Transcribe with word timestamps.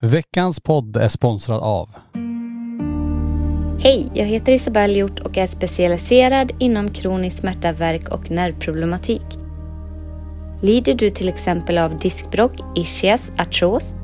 Veckans 0.00 0.60
podd 0.60 0.96
är 0.96 1.08
sponsrad 1.08 1.62
av 1.62 1.90
Hej, 3.84 4.10
jag 4.14 4.24
heter 4.24 4.52
Isabelle 4.52 4.98
Hjort 4.98 5.20
och 5.20 5.38
är 5.38 5.46
specialiserad 5.46 6.52
inom 6.58 6.90
kronisk 6.90 7.38
smärta, 7.38 7.72
värk 7.72 8.08
och 8.08 8.30
nervproblematik. 8.30 9.22
Lider 10.62 10.94
du 10.94 11.10
till 11.10 11.28
exempel 11.28 11.78
av 11.78 11.98
diskbråck, 11.98 12.52
ischias, 12.76 13.32
artros, 13.38 13.94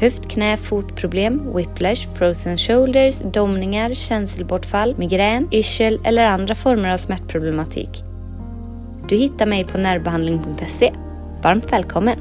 höft, 0.00 0.30
knä, 0.30 0.56
fotproblem, 0.56 1.56
whiplash, 1.56 2.14
frozen 2.14 2.56
shoulders, 2.56 3.18
domningar, 3.18 3.94
känselbortfall, 3.94 4.96
migrän, 4.98 5.48
yrsel 5.52 6.00
eller 6.04 6.24
andra 6.24 6.54
former 6.54 6.88
av 6.88 6.96
smärtproblematik? 6.96 7.90
Du 9.08 9.16
hittar 9.16 9.46
mig 9.46 9.64
på 9.64 9.78
närbehandling.se. 9.78 10.92
Varmt 11.42 11.72
välkommen! 11.72 12.18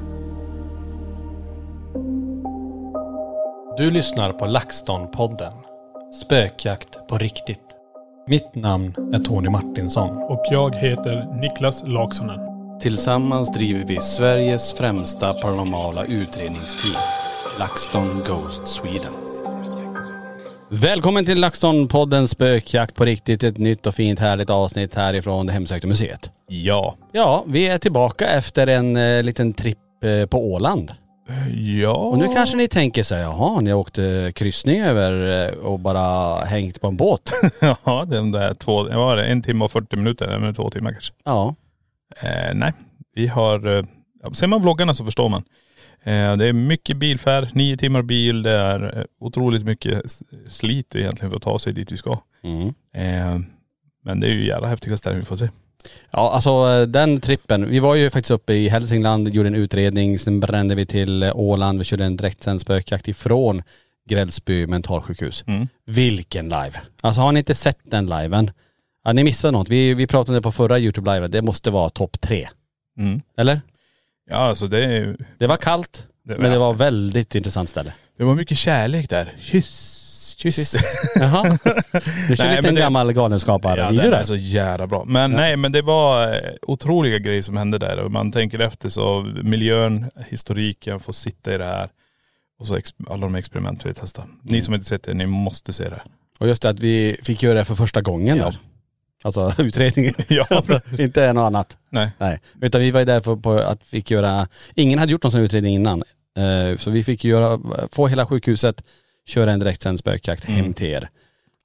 Du 3.77 3.91
lyssnar 3.91 4.33
på 4.33 4.45
LaxTon-podden. 4.45 5.53
Spökjakt 6.23 7.07
på 7.07 7.17
riktigt. 7.17 7.59
Mitt 8.27 8.55
namn 8.55 8.93
är 9.13 9.19
Tony 9.19 9.49
Martinsson. 9.49 10.17
Och 10.17 10.45
jag 10.51 10.75
heter 10.75 11.39
Niklas 11.41 11.83
Laksonen. 11.87 12.39
Tillsammans 12.79 13.51
driver 13.51 13.85
vi 13.85 14.01
Sveriges 14.01 14.73
främsta 14.73 15.33
paranormala 15.33 16.05
utredningsteam. 16.05 17.01
LaxTon 17.59 18.07
Ghost 18.27 18.67
Sweden. 18.67 19.26
Välkommen 20.69 21.25
till 21.25 21.43
LaxTon-podden 21.43 22.27
Spökjakt 22.27 22.95
på 22.95 23.05
riktigt. 23.05 23.43
Ett 23.43 23.57
nytt 23.57 23.87
och 23.87 23.95
fint 23.95 24.19
härligt 24.19 24.49
avsnitt 24.49 24.95
härifrån 24.95 25.45
det 25.45 25.53
hemsökta 25.53 25.87
museet. 25.87 26.31
Ja. 26.47 26.97
Ja, 27.11 27.43
vi 27.47 27.67
är 27.67 27.77
tillbaka 27.77 28.27
efter 28.27 28.67
en 28.67 28.95
eh, 28.95 29.23
liten 29.23 29.53
tripp 29.53 29.77
eh, 30.03 30.25
på 30.25 30.51
Åland. 30.53 30.91
Ja. 31.81 31.93
Och 31.93 32.17
nu 32.17 32.27
kanske 32.33 32.57
ni 32.57 32.67
tänker 32.67 33.03
så 33.03 33.15
här, 33.15 33.21
jaha, 33.21 33.61
ni 33.61 33.73
åkte 33.73 34.31
kryssning 34.35 34.81
över 34.81 35.45
eh, 35.47 35.53
och 35.57 35.79
bara 35.79 36.35
hängt 36.45 36.81
på 36.81 36.87
en 36.87 36.97
båt. 36.97 37.31
ja, 37.85 38.05
den 38.07 38.31
där 38.31 38.53
två, 38.53 38.83
vad 38.83 38.95
var 38.95 39.15
det, 39.15 39.25
en 39.25 39.41
timme 39.41 39.65
och 39.65 39.71
40 39.71 39.95
minuter, 39.95 40.27
eller 40.27 40.53
två 40.53 40.69
timmar 40.69 40.91
kanske. 40.91 41.13
ja. 41.25 41.55
Eh, 42.21 42.53
nej, 42.53 42.73
vi 43.15 43.27
har, 43.27 43.77
eh, 43.77 43.83
ser 44.33 44.47
man 44.47 44.61
vloggarna 44.61 44.93
så 44.93 45.05
förstår 45.05 45.29
man. 45.29 45.43
Eh, 46.07 46.37
det 46.37 46.45
är 46.45 46.53
mycket 46.53 46.97
bilfärd, 46.97 47.47
nio 47.53 47.77
timmar 47.77 48.01
bil, 48.01 48.43
det 48.43 48.51
är 48.51 48.97
eh, 48.97 49.03
otroligt 49.19 49.63
mycket 49.65 50.21
slit 50.47 50.95
egentligen 50.95 51.31
för 51.31 51.37
att 51.37 51.43
ta 51.43 51.59
sig 51.59 51.73
dit 51.73 51.91
vi 51.91 51.97
ska. 51.97 52.19
Mm. 52.43 52.67
Eh, 52.93 53.39
men 54.03 54.19
det 54.19 54.27
är 54.27 54.31
ju 54.31 54.45
jävla 54.45 54.67
häftiga 54.67 54.97
ställen 54.97 55.19
vi 55.19 55.25
får 55.25 55.35
se. 55.35 55.49
Ja 56.11 56.31
alltså 56.31 56.85
den 56.85 57.21
trippen, 57.21 57.69
vi 57.69 57.79
var 57.79 57.95
ju 57.95 58.09
faktiskt 58.09 58.31
uppe 58.31 58.53
i 58.53 58.69
Hälsingland, 58.69 59.29
gjorde 59.29 59.49
en 59.49 59.55
utredning, 59.55 60.19
sen 60.19 60.39
brände 60.39 60.75
vi 60.75 60.85
till 60.85 61.31
Åland, 61.35 61.79
vi 61.79 61.85
körde 61.85 62.05
en 62.05 62.17
direktsänd 62.17 62.61
spökjakt 62.61 63.07
ifrån 63.07 63.63
Grällsby 64.09 64.67
mentalsjukhus. 64.67 65.43
Mm. 65.47 65.67
Vilken 65.85 66.45
live! 66.45 66.73
Alltså 67.01 67.21
har 67.21 67.31
ni 67.31 67.39
inte 67.39 67.55
sett 67.55 67.79
den 67.83 68.05
liven, 68.05 68.51
ja, 69.03 69.13
ni 69.13 69.23
missade 69.23 69.51
något. 69.51 69.69
Vi, 69.69 69.93
vi 69.93 70.07
pratade 70.07 70.41
på 70.41 70.51
förra 70.51 70.79
YouTube-liven, 70.79 71.31
det 71.31 71.41
måste 71.41 71.71
vara 71.71 71.89
topp 71.89 72.21
tre. 72.21 72.47
Mm. 72.99 73.21
Eller? 73.37 73.61
Ja 74.29 74.35
alltså 74.37 74.67
det 74.67 74.83
är 74.85 75.17
Det 75.37 75.47
var 75.47 75.57
kallt, 75.57 76.07
det, 76.23 76.37
men 76.37 76.51
det 76.51 76.57
var 76.57 76.73
väldigt 76.73 77.35
intressant 77.35 77.69
ställe. 77.69 77.93
det 78.17 78.23
var 78.23 78.35
mycket 78.35 78.57
kärlek 78.57 79.09
där. 79.09 79.35
Kyss, 79.39 80.35
kyss. 80.37 80.73
Jaha. 81.15 81.57
Du 82.29 82.35
kör 82.35 82.45
Nej, 82.45 82.49
lite 82.49 82.61
men 82.61 82.65
en 82.65 82.75
det- 82.75 82.81
gammal 82.81 83.13
galenskapare-video 83.13 84.01
den 84.01 84.11
där. 84.11 84.19
är 84.19 84.23
så 84.23 84.35
jävla 84.35 84.87
bra. 84.87 85.03
Men 85.05 85.31
nej 85.31 85.57
men 85.57 85.71
det 85.71 85.81
var 85.81 86.27
eh, 86.33 86.39
otroliga 86.61 87.17
grejer 87.19 87.41
som 87.41 87.57
hände 87.57 87.77
där. 87.77 87.97
Och 87.99 88.11
man 88.11 88.31
tänker 88.31 88.59
efter 88.59 88.89
så 88.89 89.31
miljön, 89.43 90.05
historiken, 90.29 90.99
få 90.99 91.13
sitta 91.13 91.53
i 91.53 91.57
det 91.57 91.63
här. 91.65 91.89
Och 92.59 92.67
så 92.67 92.75
ex- 92.75 92.93
alla 93.09 93.21
de 93.21 93.35
experiment 93.35 93.85
vi 93.85 93.93
testade. 93.93 94.27
Mm. 94.27 94.39
Ni 94.43 94.61
som 94.61 94.73
inte 94.73 94.85
sett 94.85 95.03
det, 95.03 95.13
ni 95.13 95.25
måste 95.25 95.73
se 95.73 95.89
det. 95.89 96.01
Och 96.39 96.47
just 96.47 96.61
det 96.61 96.69
att 96.69 96.79
vi 96.79 97.17
fick 97.23 97.43
göra 97.43 97.59
det 97.59 97.65
för 97.65 97.75
första 97.75 98.01
gången 98.01 98.37
Ja. 98.37 98.53
Alltså 99.23 99.53
utredningen. 99.61 100.13
Ja. 100.27 100.45
Alltså, 100.49 100.79
inte 100.99 101.33
något 101.33 101.41
annat. 101.41 101.77
Nej. 101.89 102.09
Nej. 102.17 102.39
Utan 102.61 102.81
vi 102.81 102.91
var 102.91 102.99
ju 102.99 103.05
där 103.05 103.19
för 103.19 103.35
på 103.35 103.51
att 103.53 103.83
fick 103.83 104.11
göra, 104.11 104.47
ingen 104.75 104.99
hade 104.99 105.11
gjort 105.11 105.23
någon 105.23 105.31
sån 105.31 105.41
utredning 105.41 105.73
innan. 105.75 106.03
Eh, 106.37 106.77
Så 106.77 106.89
vi 106.91 107.03
fick 107.03 107.23
göra, 107.23 107.59
få 107.91 108.07
hela 108.07 108.25
sjukhuset, 108.25 108.83
köra 109.27 109.51
en 109.51 109.59
direktsänd 109.59 109.99
spökjakt 109.99 110.43
hem 110.45 110.59
Mm. 110.59 110.73
till 110.73 110.87
er. 110.87 111.09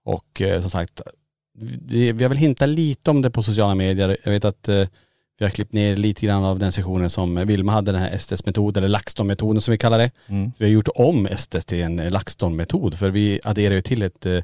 Och 0.05 0.41
eh, 0.43 0.61
som 0.61 0.71
sagt, 0.71 1.01
vi, 1.87 2.13
vi 2.13 2.25
har 2.25 2.29
väl 2.29 2.39
hintat 2.39 2.69
lite 2.69 3.11
om 3.11 3.23
det 3.23 3.31
på 3.31 3.43
sociala 3.43 3.75
medier. 3.75 4.17
Jag 4.25 4.33
vet 4.33 4.45
att 4.45 4.69
eh, 4.69 4.87
vi 5.39 5.45
har 5.45 5.51
klippt 5.51 5.73
ner 5.73 5.97
lite 5.97 6.27
grann 6.27 6.45
av 6.45 6.59
den 6.59 6.73
sessionen 6.73 7.11
som 7.11 7.47
Vilma 7.47 7.73
hade, 7.73 7.93
den 7.93 8.01
här 8.01 8.11
Estes-metod, 8.11 8.77
eller 8.77 8.89
LaxTon-metoden 8.89 9.61
som 9.61 9.73
vi 9.73 9.79
kallar 9.79 9.99
det. 9.99 10.11
Mm. 10.27 10.53
Vi 10.59 10.65
har 10.65 10.71
gjort 10.73 10.89
om 10.95 11.27
Estes 11.27 11.65
till 11.65 11.83
en 11.83 12.01
LaxTon-metod 12.13 12.95
för 12.99 13.11
vi 13.11 13.41
adderar 13.45 13.75
ju 13.75 13.83
till 13.83 14.03
ett 14.03 14.27
eh, 14.27 14.39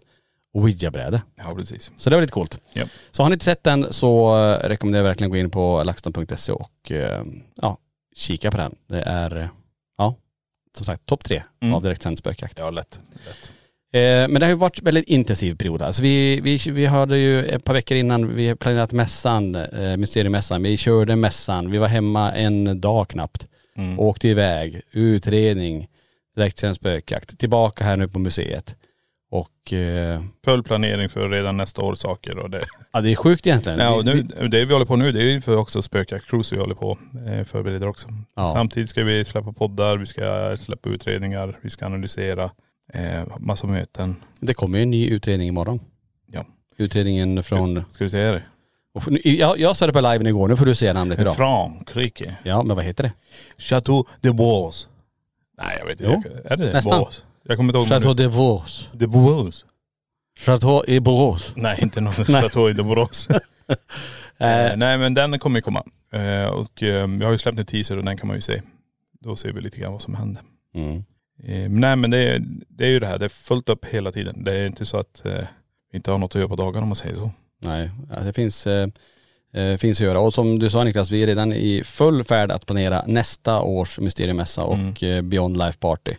Ouija-bräde. 0.55 1.23
Ja 1.37 1.55
precis. 1.55 1.93
Så 1.97 2.11
det 2.11 2.17
var 2.17 2.21
lite 2.21 2.33
coolt. 2.33 2.61
Ja. 2.73 2.85
Så 3.11 3.23
har 3.23 3.31
ni 3.31 3.33
inte 3.33 3.45
sett 3.45 3.65
den 3.65 3.93
så 3.93 4.37
eh, 4.45 4.69
rekommenderar 4.69 5.03
jag 5.05 5.09
verkligen 5.09 5.31
att 5.31 5.33
gå 5.33 5.37
in 5.37 5.51
på 5.51 5.83
laxton.se 5.85 6.53
och 6.53 6.91
eh, 6.93 7.23
ja, 7.63 7.79
kika 8.17 8.51
på 8.51 8.57
den. 8.57 8.75
Det 8.89 9.01
är, 9.03 9.51
ja, 9.99 10.15
som 10.77 10.85
sagt 10.87 11.07
topp 11.07 11.25
tre 11.25 11.43
Mm. 11.63 11.75
av 11.75 11.83
direktsänd 11.83 12.19
spökjakt. 12.19 12.59
Ja 12.59 12.71
lätt. 12.71 13.01
lätt. 13.27 13.51
Eh, 13.93 14.29
men 14.29 14.35
det 14.35 14.47
har 14.47 14.51
ju 14.51 14.55
varit 14.57 14.83
väldigt 14.83 15.05
intensiv 15.09 15.55
period. 15.57 15.83
Alltså 15.83 16.03
vi, 16.03 16.41
vi, 16.41 16.59
vi 16.71 16.87
hade 16.87 17.19
ju 17.19 17.45
ett 17.47 17.65
par 17.65 17.75
veckor 17.75 17.97
innan, 17.97 18.35
vi 18.35 18.55
planerat 18.55 18.93
mässan, 18.93 19.55
eh, 19.55 19.97
mysteriemässan. 19.97 20.63
Vi 20.63 20.77
körde 20.77 21.17
mässan, 21.17 21.71
vi 21.71 21.79
var 21.79 21.89
hemma 21.89 22.33
en 22.33 22.81
dag 22.81 23.09
knappt. 23.09 23.47
Mm. 23.77 24.01
Åkte 24.01 24.29
iväg, 24.29 24.81
utredning, 24.93 25.89
direktsänd 26.37 26.75
spökjakt, 26.77 27.39
tillbaka 27.39 27.85
här 27.85 27.97
nu 27.97 28.09
på 28.09 28.19
museet. 28.19 28.77
Och 29.31 29.73
eh, 29.73 30.23
Full 30.45 30.63
planering 30.63 31.09
för 31.09 31.29
redan 31.29 31.57
nästa 31.57 31.83
år 31.83 31.95
saker 31.95 32.39
och 32.39 32.51
det. 32.51 32.65
ja, 32.93 33.01
det 33.01 33.13
är 33.13 33.17
sjukt 33.17 33.47
egentligen. 33.47 33.79
Ja, 33.79 33.95
och 33.95 34.05
nu, 34.05 34.23
det 34.23 34.65
vi 34.65 34.73
håller 34.73 34.87
på 34.87 34.97
nu 34.97 35.13
det 35.13 35.21
är 35.21 35.25
ju 35.25 35.41
för 35.41 35.57
också 35.57 35.83
spökjakt 35.83 36.27
cruise 36.27 36.55
vi 36.55 36.61
håller 36.61 36.75
på 36.75 36.99
eh, 37.27 37.45
förbereder 37.45 37.89
också. 37.89 38.09
Ja. 38.35 38.47
Samtidigt 38.55 38.91
ska 38.91 39.05
vi 39.05 39.25
släppa 39.25 39.53
poddar, 39.53 39.97
vi 39.97 40.07
ska 40.07 40.57
släppa 40.61 40.89
utredningar, 40.89 41.59
vi 41.63 41.71
ska 41.71 41.87
analysera, 41.87 42.51
eh, 42.93 43.23
massa 43.39 43.67
möten. 43.67 44.17
Det 44.41 44.55
kommer 44.55 44.79
ju 44.79 44.83
en 44.83 44.91
ny 44.91 45.09
utredning 45.09 45.49
imorgon. 45.49 45.81
Ja. 46.27 46.45
Utredningen 46.77 47.43
från.. 47.43 47.85
Ska 47.91 48.05
vi 48.05 48.11
säga 48.11 48.33
det? 48.33 48.43
Jag, 49.25 49.59
jag 49.59 49.77
sa 49.77 49.87
det 49.87 49.93
på 49.93 50.01
liven 50.01 50.27
igår, 50.27 50.49
nu 50.49 50.57
får 50.57 50.67
du 50.67 50.75
säga 50.75 50.93
namnet 50.93 51.21
idag. 51.21 51.37
Frankrike. 51.37 52.37
Ja, 52.43 52.63
men 52.63 52.77
vad 52.77 52.85
heter 52.85 53.03
det? 53.05 53.13
Chateau 53.59 54.05
de 54.21 54.33
Bois. 54.33 54.89
Nej 55.59 55.77
jag 55.79 55.87
vet 55.87 56.01
Jo, 56.01 56.13
inte. 56.13 56.43
Är 56.45 56.57
det 56.57 56.73
nästan. 56.73 56.99
Bois? 56.99 57.25
Jag 57.49 57.57
kommer 57.57 57.69
inte 57.69 57.79
ihåg. 57.79 57.89
Chateau 57.89 58.15
de 58.15 58.27
Vaux. 58.27 58.89
de 58.93 59.07
Bois. 59.07 59.65
Chateau 60.39 60.85
i 60.87 61.01
Borås. 61.01 61.53
Nej 61.57 61.79
inte 61.83 62.01
någon. 62.01 62.13
Chateau 62.25 62.73
de 62.73 62.83
Bois. 62.83 63.29
Eh, 64.41 64.67
Eh, 64.67 64.77
nej 64.77 64.99
men 64.99 65.15
den 65.15 65.39
kommer 65.39 65.59
ju 65.59 65.63
komma. 65.63 65.85
Eh, 66.13 66.47
och 66.47 66.83
eh, 66.83 67.09
vi 67.09 67.25
har 67.25 67.33
ju 67.33 67.39
släppt 67.39 67.59
en 67.59 67.67
teaser 67.67 67.97
och 67.97 68.05
den 68.05 68.17
kan 68.17 68.27
man 68.27 68.37
ju 68.37 68.41
se. 68.41 68.63
Då 69.21 69.37
ser 69.37 69.53
vi 69.53 69.61
lite 69.61 69.79
grann 69.79 69.93
vad 69.93 70.03
som 70.03 70.15
händer. 70.15 70.43
Mm. 70.75 70.97
Eh, 71.45 71.71
nej 71.71 71.97
men 71.97 72.11
det 72.11 72.19
är, 72.19 72.43
det 72.69 72.85
är 72.85 72.91
ju 72.91 73.01
det 73.01 73.07
här, 73.07 73.19
det 73.19 73.25
är 73.25 73.29
fullt 73.29 73.69
upp 73.69 73.85
hela 73.85 74.13
tiden. 74.13 74.45
Det 74.45 74.57
är 74.57 74.67
inte 74.67 74.85
så 74.85 74.97
att 74.97 75.23
vi 75.93 75.97
inte 75.97 76.11
har 76.11 76.19
något 76.19 76.31
att 76.31 76.39
göra 76.41 76.49
på 76.49 76.57
dagarna 76.57 76.83
om 76.83 76.89
man 76.89 76.97
säger 76.97 77.15
så. 77.15 77.31
Nej, 77.63 77.91
ja, 78.11 78.21
det 78.21 78.33
finns, 78.33 78.67
finns 79.79 80.01
att 80.01 80.07
göra. 80.07 80.21
Och 80.21 80.35
som 80.35 80.59
du 80.59 80.71
sa 80.71 80.85
Niklas, 80.85 81.11
vi 81.11 81.23
är 81.23 81.27
redan 81.27 81.53
i 81.53 81.83
full 81.85 82.25
färd 82.25 82.51
att 82.51 82.67
planera 82.67 83.05
nästa 83.07 83.61
års 83.61 83.99
mysteriemässa 84.01 84.65
och 84.65 85.03
eh, 85.03 85.23
Beyond 85.23 85.57
Life 85.57 85.79
Party. 85.79 86.13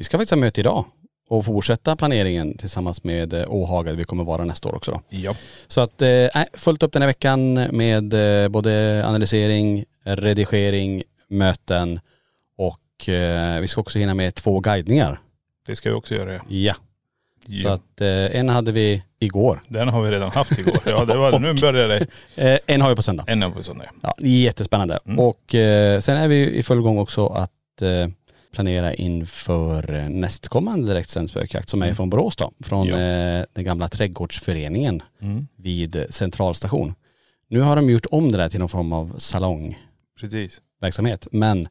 Vi 0.00 0.04
ska 0.04 0.18
faktiskt 0.18 0.30
ha 0.30 0.36
möte 0.36 0.60
idag 0.60 0.84
och 1.28 1.44
fortsätta 1.44 1.96
planeringen 1.96 2.56
tillsammans 2.56 3.04
med 3.04 3.32
eh, 3.32 3.44
Åhaga 3.48 3.90
där 3.90 3.98
vi 3.98 4.04
kommer 4.04 4.24
vara 4.24 4.44
nästa 4.44 4.68
år 4.68 4.74
också 4.74 4.90
då. 4.90 5.00
Ja. 5.08 5.36
Så 5.66 5.80
att, 5.80 6.02
eh, 6.02 6.28
fullt 6.54 6.82
upp 6.82 6.92
den 6.92 7.02
här 7.02 7.06
veckan 7.06 7.54
med 7.54 8.14
eh, 8.14 8.48
både 8.48 9.02
analysering, 9.06 9.84
redigering, 10.04 11.02
möten 11.28 12.00
och 12.56 13.08
eh, 13.08 13.60
vi 13.60 13.68
ska 13.68 13.80
också 13.80 13.98
hinna 13.98 14.14
med 14.14 14.34
två 14.34 14.60
guidningar. 14.60 15.20
Det 15.66 15.76
ska 15.76 15.88
vi 15.90 15.94
också 15.94 16.14
göra 16.14 16.40
ja. 16.48 16.74
Ja. 17.46 17.66
Så 17.66 17.72
att 17.72 18.00
eh, 18.00 18.40
en 18.40 18.48
hade 18.48 18.72
vi 18.72 19.02
igår. 19.18 19.62
Den 19.68 19.88
har 19.88 20.02
vi 20.02 20.10
redan 20.10 20.30
haft 20.30 20.58
igår. 20.58 20.78
Ja 20.86 21.04
det 21.04 21.16
var, 21.16 21.38
nu 21.38 21.52
börjar 21.52 21.88
det. 21.88 22.06
Eh, 22.34 22.58
en 22.66 22.80
har 22.80 22.88
vi 22.88 22.96
på 22.96 23.02
söndag. 23.02 23.24
En 23.26 23.42
är 23.42 23.50
på 23.50 23.62
söndag. 23.62 23.84
Ja, 24.02 24.14
jättespännande. 24.18 24.98
Mm. 25.04 25.18
Och 25.18 25.54
eh, 25.54 26.00
sen 26.00 26.16
är 26.16 26.28
vi 26.28 26.50
i 26.50 26.62
full 26.62 26.80
gång 26.80 26.98
också 26.98 27.26
att 27.26 27.50
planera 28.52 28.94
inför 28.94 29.94
eh, 29.94 30.08
nästkommande 30.08 30.86
direktsänd 30.92 31.30
spökjakt 31.30 31.68
som 31.68 31.82
är 31.82 31.86
Mm. 31.86 31.96
från 31.96 32.10
Borås 32.10 32.36
då. 32.36 32.52
Från 32.60 32.86
Ja. 32.86 32.98
eh, 32.98 33.44
den 33.52 33.64
gamla 33.64 33.88
trädgårdsföreningen 33.88 35.02
Mm. 35.20 35.46
vid 35.56 35.96
eh, 35.96 36.04
centralstation. 36.10 36.94
Nu 37.48 37.60
har 37.60 37.76
de 37.76 37.90
gjort 37.90 38.06
om 38.10 38.32
det 38.32 38.38
där 38.38 38.48
till 38.48 38.60
någon 38.60 38.68
form 38.68 38.92
av 38.92 39.14
salongverksamhet. 39.18 41.26
Men 41.32 41.62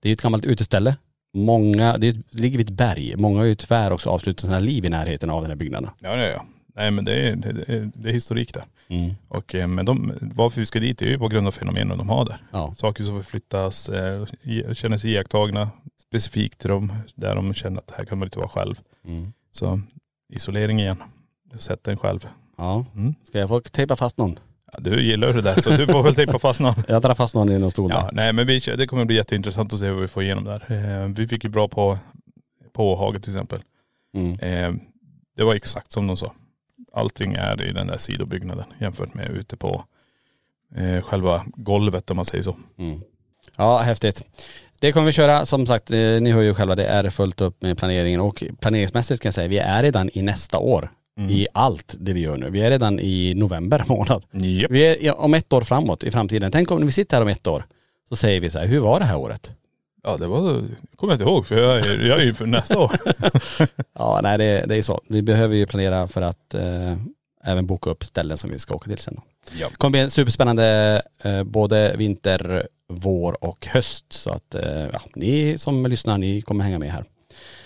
det 0.00 0.08
är 0.08 0.08
ju 0.08 0.12
ett 0.12 0.22
gammalt 0.22 0.44
uteställe. 0.44 0.96
Många, 1.34 1.96
det, 1.96 2.16
ligger 2.30 2.58
vid 2.58 2.68
ett 2.70 2.76
berg. 2.76 3.14
Många 3.16 3.38
har 3.38 3.44
ju 3.46 3.54
tyvärr 3.54 3.90
också 3.90 4.10
avslutat 4.10 4.40
sina 4.40 4.58
liv 4.58 4.84
i 4.84 4.88
närheten 4.88 5.30
av 5.30 5.42
den 5.42 5.50
här 5.50 5.56
byggnaden. 5.56 5.90
Ja 6.00 6.16
ja 6.16 6.24
ja. 6.26 6.46
Nej 6.74 6.90
men 6.90 7.04
det 7.04 7.12
är, 7.28 7.36
det, 7.36 7.48
är, 7.48 7.90
det 7.94 8.08
är 8.08 8.12
historik 8.12 8.54
där. 8.54 8.64
Mm. 8.88 9.14
Och 9.28 9.54
men 9.68 9.86
de, 9.86 10.12
varför 10.20 10.60
vi 10.60 10.66
ska 10.66 10.80
dit 10.80 11.02
är 11.02 11.06
ju 11.06 11.18
på 11.18 11.28
grund 11.28 11.46
av 11.46 11.50
fenomenen 11.52 11.98
de 11.98 12.08
har 12.08 12.24
där. 12.24 12.42
Ja. 12.52 12.74
Saker 12.78 13.04
som 13.04 13.22
förflyttas, 13.22 13.90
känner 14.74 14.98
sig 14.98 15.10
iakttagna 15.12 15.70
specifikt 16.12 16.58
till 16.58 16.70
dem, 16.70 16.92
där 17.14 17.34
de 17.34 17.54
känner 17.54 17.78
att 17.78 17.90
här 17.90 18.04
kan 18.04 18.18
man 18.18 18.26
inte 18.26 18.38
vara 18.38 18.48
själv. 18.48 18.80
Mm. 19.04 19.32
Så 19.50 19.80
isolering 20.28 20.80
igen. 20.80 21.02
Sätt 21.58 21.84
den 21.84 21.96
själv. 21.96 22.28
ja. 22.56 22.84
Mm. 22.94 23.14
Ska 23.24 23.38
jag 23.38 23.48
få 23.48 23.60
tejpa 23.60 23.96
fast 23.96 24.16
någon? 24.18 24.38
Ja, 24.72 24.78
du 24.80 25.02
gillar 25.02 25.32
det 25.32 25.42
där 25.42 25.60
så 25.60 25.70
du 25.70 25.86
får 25.86 26.02
väl 26.02 26.14
tejpa 26.14 26.38
fast 26.38 26.60
någon. 26.60 26.74
Jag 26.88 27.02
drar 27.02 27.14
fast 27.14 27.34
någon 27.34 27.48
i 27.48 27.58
någon 27.58 27.70
stol 27.70 27.90
Ja, 27.94 28.10
nej 28.12 28.32
men 28.32 28.46
vi, 28.46 28.58
det 28.58 28.86
kommer 28.86 29.04
bli 29.04 29.16
jätteintressant 29.16 29.72
att 29.72 29.78
se 29.78 29.90
vad 29.90 30.00
vi 30.00 30.08
får 30.08 30.22
igenom 30.22 30.44
där. 30.44 30.72
Eh, 30.72 31.08
vi 31.08 31.28
fick 31.28 31.44
ju 31.44 31.50
bra 31.50 31.68
på, 31.68 31.98
på 32.72 32.96
Haget 32.96 33.22
till 33.22 33.32
exempel. 33.32 33.62
Mm. 34.14 34.38
Eh, 34.38 34.82
det 35.36 35.44
var 35.44 35.54
exakt 35.54 35.92
som 35.92 36.06
de 36.06 36.16
sa. 36.16 36.32
Allting 36.92 37.34
är 37.34 37.62
i 37.68 37.72
den 37.72 37.86
där 37.86 37.98
sidobyggnaden 37.98 38.64
jämfört 38.78 39.14
med 39.14 39.30
ute 39.30 39.56
på 39.56 39.84
eh, 40.76 41.02
själva 41.02 41.44
golvet 41.46 42.10
om 42.10 42.16
man 42.16 42.24
säger 42.24 42.44
så. 42.44 42.56
Mm. 42.78 43.00
Ja, 43.56 43.78
häftigt. 43.78 44.22
Det 44.82 44.92
kommer 44.92 45.06
vi 45.06 45.12
köra. 45.12 45.46
Som 45.46 45.66
sagt, 45.66 45.90
eh, 45.90 45.98
ni 45.98 46.30
hör 46.30 46.42
ju 46.42 46.54
själva, 46.54 46.74
det 46.74 46.86
är 46.86 47.10
fullt 47.10 47.40
upp 47.40 47.62
med 47.62 47.78
planeringen 47.78 48.20
och 48.20 48.44
planeringsmässigt 48.60 49.22
kan 49.22 49.28
jag 49.28 49.34
säga, 49.34 49.48
vi 49.48 49.58
är 49.58 49.82
redan 49.82 50.10
i 50.12 50.22
nästa 50.22 50.58
år 50.58 50.90
i 51.28 51.46
allt 51.52 51.94
det 51.98 52.12
vi 52.12 52.20
gör 52.20 52.36
nu. 52.36 52.50
Vi 52.50 52.60
är 52.60 52.70
redan 52.70 53.00
i 53.00 53.34
november 53.34 53.84
månad. 53.88 54.24
Japp. 54.32 54.70
Vi 54.70 55.06
är 55.08 55.20
om 55.20 55.34
ett 55.34 55.52
år 55.52 55.60
framåt 55.60 56.04
i 56.04 56.10
framtiden. 56.10 56.52
Tänk 56.52 56.70
om 56.70 56.86
vi 56.86 56.92
sitter 56.92 57.16
här 57.16 57.22
om 57.22 57.28
ett 57.28 57.46
år, 57.46 57.64
så 58.08 58.16
säger 58.16 58.40
vi 58.40 58.50
så 58.50 58.58
här, 58.58 58.66
hur 58.66 58.80
var 58.80 58.98
det 58.98 59.04
här 59.04 59.16
året? 59.16 59.52
Ja 60.02 60.16
det 60.16 60.26
var, 60.26 60.42
kommer 60.96 61.12
jag 61.12 61.14
inte 61.14 61.24
ihåg 61.24 61.46
för 61.46 61.62
jag 61.62 61.78
är, 61.78 62.06
jag 62.08 62.20
är 62.20 62.24
ju 62.24 62.34
för 62.34 62.46
nästa 62.46 62.78
år. 62.78 62.92
Ja, 63.94 64.20
nej 64.22 64.38
det, 64.38 64.64
det 64.66 64.76
är 64.76 64.82
så. 64.82 65.00
Vi 65.08 65.22
behöver 65.22 65.54
ju 65.56 65.66
planera 65.66 66.08
för 66.08 66.22
att 66.22 66.54
eh, 66.54 66.96
även 67.44 67.66
boka 67.66 67.90
upp 67.90 68.04
ställen 68.04 68.36
som 68.36 68.50
vi 68.50 68.58
ska 68.58 68.74
åka 68.74 68.90
till 68.90 68.98
sen. 68.98 69.14
Då. 69.14 69.22
Ja. 69.60 69.68
Det 69.68 69.76
kommer 69.76 69.90
bli 69.90 70.00
en 70.00 70.10
superspännande 70.10 71.02
eh, 71.22 71.42
både 71.42 71.96
vinter, 71.96 72.68
vår 72.92 73.44
och 73.44 73.66
höst. 73.66 74.12
Så 74.12 74.30
att 74.30 74.54
eh, 74.54 74.86
ja, 74.92 75.00
ni 75.14 75.58
som 75.58 75.86
lyssnar, 75.86 76.18
ni 76.18 76.42
kommer 76.42 76.64
hänga 76.64 76.78
med 76.78 76.92
här. 76.92 77.04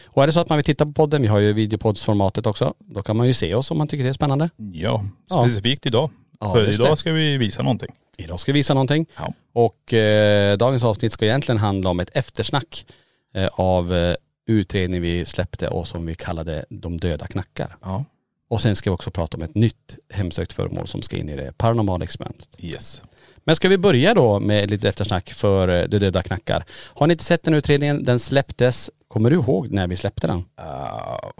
Och 0.06 0.22
är 0.22 0.26
det 0.26 0.32
så 0.32 0.40
att 0.40 0.48
man 0.48 0.58
vill 0.58 0.64
titta 0.64 0.86
på 0.86 0.92
podden, 0.92 1.22
vi 1.22 1.28
har 1.28 1.38
ju 1.38 1.52
videopoddsformatet 1.52 2.46
också, 2.46 2.74
då 2.78 3.02
kan 3.02 3.16
man 3.16 3.26
ju 3.26 3.34
se 3.34 3.54
oss 3.54 3.70
om 3.70 3.78
man 3.78 3.88
tycker 3.88 4.04
det 4.04 4.10
är 4.10 4.12
spännande. 4.12 4.50
Ja, 4.56 5.04
Ja. 5.28 5.42
specifikt 5.44 5.86
idag. 5.86 6.10
Ja, 6.40 6.52
för 6.52 6.68
idag 6.74 6.92
det. 6.92 6.96
ska 6.96 7.12
vi 7.12 7.36
visa 7.36 7.62
någonting. 7.62 7.88
Idag 8.16 8.40
ska 8.40 8.52
vi 8.52 8.58
visa 8.58 8.74
någonting. 8.74 9.06
Ja. 9.16 9.32
Och 9.52 9.92
eh, 9.94 10.56
dagens 10.56 10.84
avsnitt 10.84 11.12
ska 11.12 11.24
egentligen 11.24 11.58
handla 11.58 11.90
om 11.90 12.00
ett 12.00 12.10
eftersnack 12.16 12.86
eh, 13.34 13.46
av 13.52 13.94
eh, 13.94 14.14
utredning 14.46 15.00
vi 15.00 15.24
släppte 15.24 15.68
och 15.68 15.88
som 15.88 16.06
vi 16.06 16.14
kallade 16.14 16.64
De 16.70 16.96
döda 16.98 17.26
knackar. 17.26 17.76
Ja. 17.82 18.04
Och 18.48 18.60
sen 18.60 18.76
ska 18.76 18.90
vi 18.90 18.94
också 18.94 19.10
prata 19.10 19.36
om 19.36 19.42
ett 19.42 19.54
nytt 19.54 19.96
hemsökt 20.10 20.52
föremål 20.52 20.86
som 20.86 21.02
ska 21.02 21.16
in 21.16 21.28
i 21.28 21.36
det 21.36 21.58
paranormala 21.58 22.04
experimentet. 22.04 22.48
Yes. 22.58 23.02
Men 23.46 23.56
ska 23.56 23.68
vi 23.68 23.78
börja 23.78 24.14
då 24.14 24.40
med 24.40 24.70
lite 24.70 24.88
eftersnack 24.88 25.32
för 25.32 25.68
eh, 25.68 25.84
De 25.84 25.98
döda 25.98 26.22
knackar. 26.22 26.64
Har 26.70 27.06
ni 27.06 27.12
inte 27.12 27.24
sett 27.24 27.42
den 27.42 27.54
utredningen? 27.54 28.04
Den 28.04 28.18
släpptes, 28.18 28.90
kommer 29.08 29.30
du 29.30 29.36
ihåg 29.36 29.70
när 29.70 29.88
vi 29.88 29.96
släppte 29.96 30.26
den? 30.26 30.38
Uh, 30.38 31.30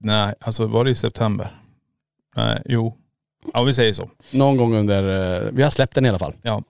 nej, 0.00 0.34
alltså 0.40 0.66
var 0.66 0.84
det 0.84 0.90
i 0.90 0.94
september? 0.94 1.60
Nej, 2.36 2.62
jo. 2.64 2.96
Ja 3.54 3.62
vi 3.62 3.74
säger 3.74 3.92
så. 3.92 4.10
Någon 4.30 4.56
gång 4.56 4.74
under, 4.74 5.02
eh, 5.36 5.48
vi 5.52 5.62
har 5.62 5.70
släppt 5.70 5.94
den 5.94 6.06
i 6.06 6.08
alla 6.08 6.18
fall. 6.18 6.34
Ja. 6.42 6.62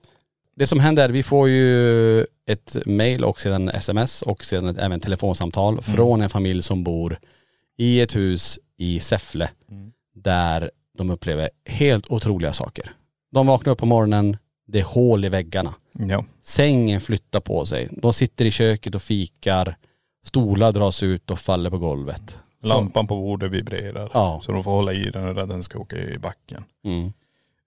Det 0.57 0.67
som 0.67 0.81
händer 0.81 1.05
är, 1.05 1.09
vi 1.09 1.23
får 1.23 1.49
ju 1.49 2.21
ett 2.47 2.77
mail 2.87 3.25
och 3.25 3.41
sedan 3.41 3.69
sms 3.69 4.23
och 4.23 4.45
sedan 4.45 4.67
ett, 4.67 4.79
även 4.79 5.01
telefonsamtal 5.01 5.83
från 5.83 6.21
en 6.21 6.31
familj 6.31 6.63
som 6.63 6.85
bor 6.85 7.19
i 7.77 8.01
ett 8.01 8.17
hus 8.17 8.59
i 8.77 9.01
Säffle 9.01 9.51
där 10.15 10.71
de 10.99 11.11
upplever 11.11 11.51
helt 11.65 12.11
otroliga 12.11 12.53
saker. 12.53 12.93
De 13.33 13.47
vaknar 13.47 13.73
upp 13.73 13.79
på 13.79 13.87
morgonen, 13.87 14.37
det 14.67 14.79
är 14.79 14.85
hål 14.85 15.25
i 15.25 15.29
väggarna. 15.29 15.75
Ja. 15.93 16.25
Sängen 16.43 17.01
flyttar 17.01 17.41
på 17.41 17.67
sig. 17.67 17.89
De 17.93 18.13
sitter 18.13 18.45
i 18.45 18.51
köket 18.51 18.95
och 18.95 19.03
fikar. 19.03 19.77
Stolar 20.25 20.73
dras 20.73 21.03
ut 21.03 21.31
och 21.31 21.39
faller 21.39 21.71
på 21.71 21.79
golvet. 21.79 22.39
Lampan 22.63 23.07
på 23.07 23.15
bordet 23.17 23.51
vibrerar. 23.51 24.11
Ja. 24.15 24.41
Så 24.45 24.53
de 24.53 24.65
får 24.65 24.71
hålla 24.71 24.93
i 24.93 25.11
den 25.11 25.29
och 25.39 25.49
den 25.49 25.63
ska 25.63 25.79
åka 25.79 25.97
i 25.97 26.19
backen. 26.19 26.65
Mm. 26.85 27.13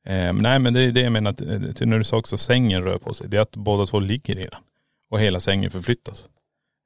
Eh, 0.06 0.34
nej 0.42 0.60
men 0.60 0.74
det 0.74 0.82
är 0.82 0.92
det 0.92 1.02
jag 1.02 1.12
menar, 1.12 1.32
att, 1.32 1.42
eh, 1.42 1.62
till 1.76 1.88
när 1.88 1.98
du 1.98 2.04
sa 2.04 2.18
också 2.18 2.38
sängen 2.38 2.84
rör 2.84 2.98
på 2.98 3.14
sig. 3.14 3.28
Det 3.30 3.38
är 3.38 3.42
att 3.42 3.56
båda 3.56 3.86
två 3.86 4.00
ligger 4.00 4.40
i 4.40 4.44
den. 4.44 4.62
Och 5.12 5.20
hela 5.20 5.40
sängen 5.40 5.72
förflyttas. 5.72 6.24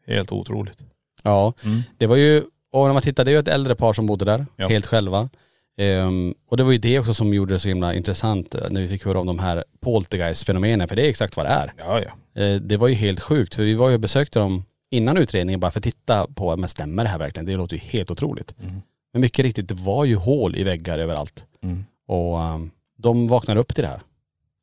Helt 0.08 0.32
otroligt. 0.32 0.78
Ja, 1.24 1.54
det 1.98 2.08
var 2.08 2.16
ju, 2.16 2.44
och 2.72 2.86
när 2.86 2.94
man 2.94 3.02
tittar, 3.02 3.26
det 3.26 3.32
är 3.32 3.34
ju 3.34 3.40
ett 3.40 3.48
äldre 3.48 3.76
par 3.76 3.94
som 3.94 4.06
bodde 4.06 4.26
där, 4.26 4.46
Ja. 4.56 4.68
helt 4.68 4.86
själva. 4.86 5.30
Ehm, 5.78 6.34
och 6.50 6.58
det 6.58 6.64
var 6.64 6.72
ju 6.72 6.78
det 6.78 7.00
också 7.00 7.14
som 7.14 7.34
gjorde 7.34 7.54
det 7.56 7.60
så 7.60 7.68
himla 7.68 7.94
intressant 7.94 8.56
eh, 8.56 8.62
när 8.70 8.82
vi 8.82 8.88
fick 8.88 9.06
höra 9.06 9.20
om 9.20 9.28
de 9.28 9.40
här 9.40 9.64
poltergeist-fenomenen, 9.82 10.88
för 10.88 10.96
det 10.96 11.06
är 11.06 11.10
exakt 11.10 11.38
vad 11.38 11.46
det 11.46 11.50
är. 11.50 11.74
Ja 11.78 12.02
ja. 12.02 12.42
Eh, 12.42 12.56
det 12.56 12.78
var 12.78 12.88
ju 12.88 12.94
helt 12.96 13.20
sjukt, 13.22 13.56
för 13.56 13.64
vi 13.64 13.74
var 13.74 13.90
ju 13.90 13.94
och 13.96 14.00
besökte 14.02 14.40
dem 14.40 14.66
innan 14.92 15.18
utredningen 15.18 15.60
bara 15.60 15.72
för 15.72 15.80
att 15.80 15.84
titta 15.84 16.28
på, 16.28 16.58
men 16.58 16.70
stämmer 16.70 17.04
det 17.04 17.10
här 17.10 17.20
verkligen? 17.20 17.46
Det 17.46 17.56
låter 17.56 17.76
ju 17.76 17.82
helt 17.82 18.12
otroligt. 18.12 18.56
Men 19.14 19.22
mycket 19.22 19.44
riktigt, 19.46 19.68
det 19.68 19.74
var 19.74 20.06
ju 20.06 20.16
hål 20.16 20.56
i 20.56 20.64
väggar 20.64 21.00
överallt. 21.00 21.46
Mm. 21.64 21.86
Och 22.08 22.42
ehm, 22.42 22.72
de 22.98 23.28
vaknar 23.28 23.56
upp 23.56 23.76
till 23.76 23.84
det 23.84 23.90
här. 23.90 24.02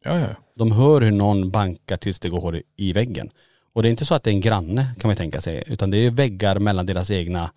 Ja 0.04 0.18
ja. 0.18 0.26
De 0.56 0.72
hör 0.72 1.00
hur 1.00 1.10
någon 1.10 1.50
bankar 1.50 1.96
tills 1.96 2.20
det 2.20 2.28
går 2.28 2.40
hål 2.40 2.62
i- 2.76 2.92
väggen. 2.92 3.30
Och 3.72 3.82
det 3.82 3.88
är 3.88 3.90
inte 3.90 4.04
så 4.04 4.14
att 4.14 4.22
det 4.24 4.30
är 4.30 4.34
en 4.34 4.40
granne 4.40 4.86
kan 5.00 5.08
man 5.08 5.16
tänka 5.16 5.40
sig, 5.40 5.62
utan 5.66 5.90
det 5.90 5.98
är 6.06 6.10
väggar 6.10 6.58
mellan 6.58 6.86
deras 6.86 7.10
egna 7.10 7.50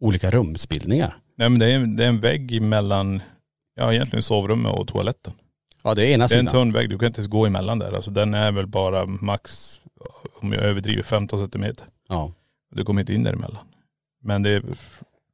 olika 0.00 0.30
rumsbildningar. 0.30 1.18
Nej 1.36 1.48
men 1.48 1.58
det 1.58 1.66
är, 1.66 1.78
det 1.96 2.04
är 2.04 2.08
en 2.08 2.20
vägg 2.20 2.62
mellan, 2.62 3.20
ja 3.74 3.92
egentligen 3.92 4.22
sovrummet 4.22 4.72
och 4.78 4.88
toaletten. 4.88 5.32
Ja 5.82 5.94
det 5.94 6.06
är 6.06 6.14
ena 6.14 6.26
Det 6.26 6.34
är 6.34 6.38
en 6.38 6.46
sidan. 6.46 6.52
tunn 6.52 6.72
vägg, 6.72 6.90
du 6.90 6.98
kan 6.98 7.06
inte 7.06 7.18
ens 7.18 7.28
gå 7.30 7.46
emellan 7.46 7.78
där. 7.78 7.92
Alltså 7.92 8.10
den 8.10 8.34
är 8.34 8.52
väl 8.52 8.66
bara 8.66 9.06
max, 9.06 9.80
om 10.40 10.52
jag 10.52 10.62
överdriver, 10.62 11.02
15 11.02 11.38
centimeter. 11.38 11.86
Ja. 12.08 12.32
Du 12.70 12.84
kommer 12.84 13.00
inte 13.00 13.14
in 13.14 13.22
däremellan. 13.22 13.64
Men 14.22 14.42
det, 14.42 14.62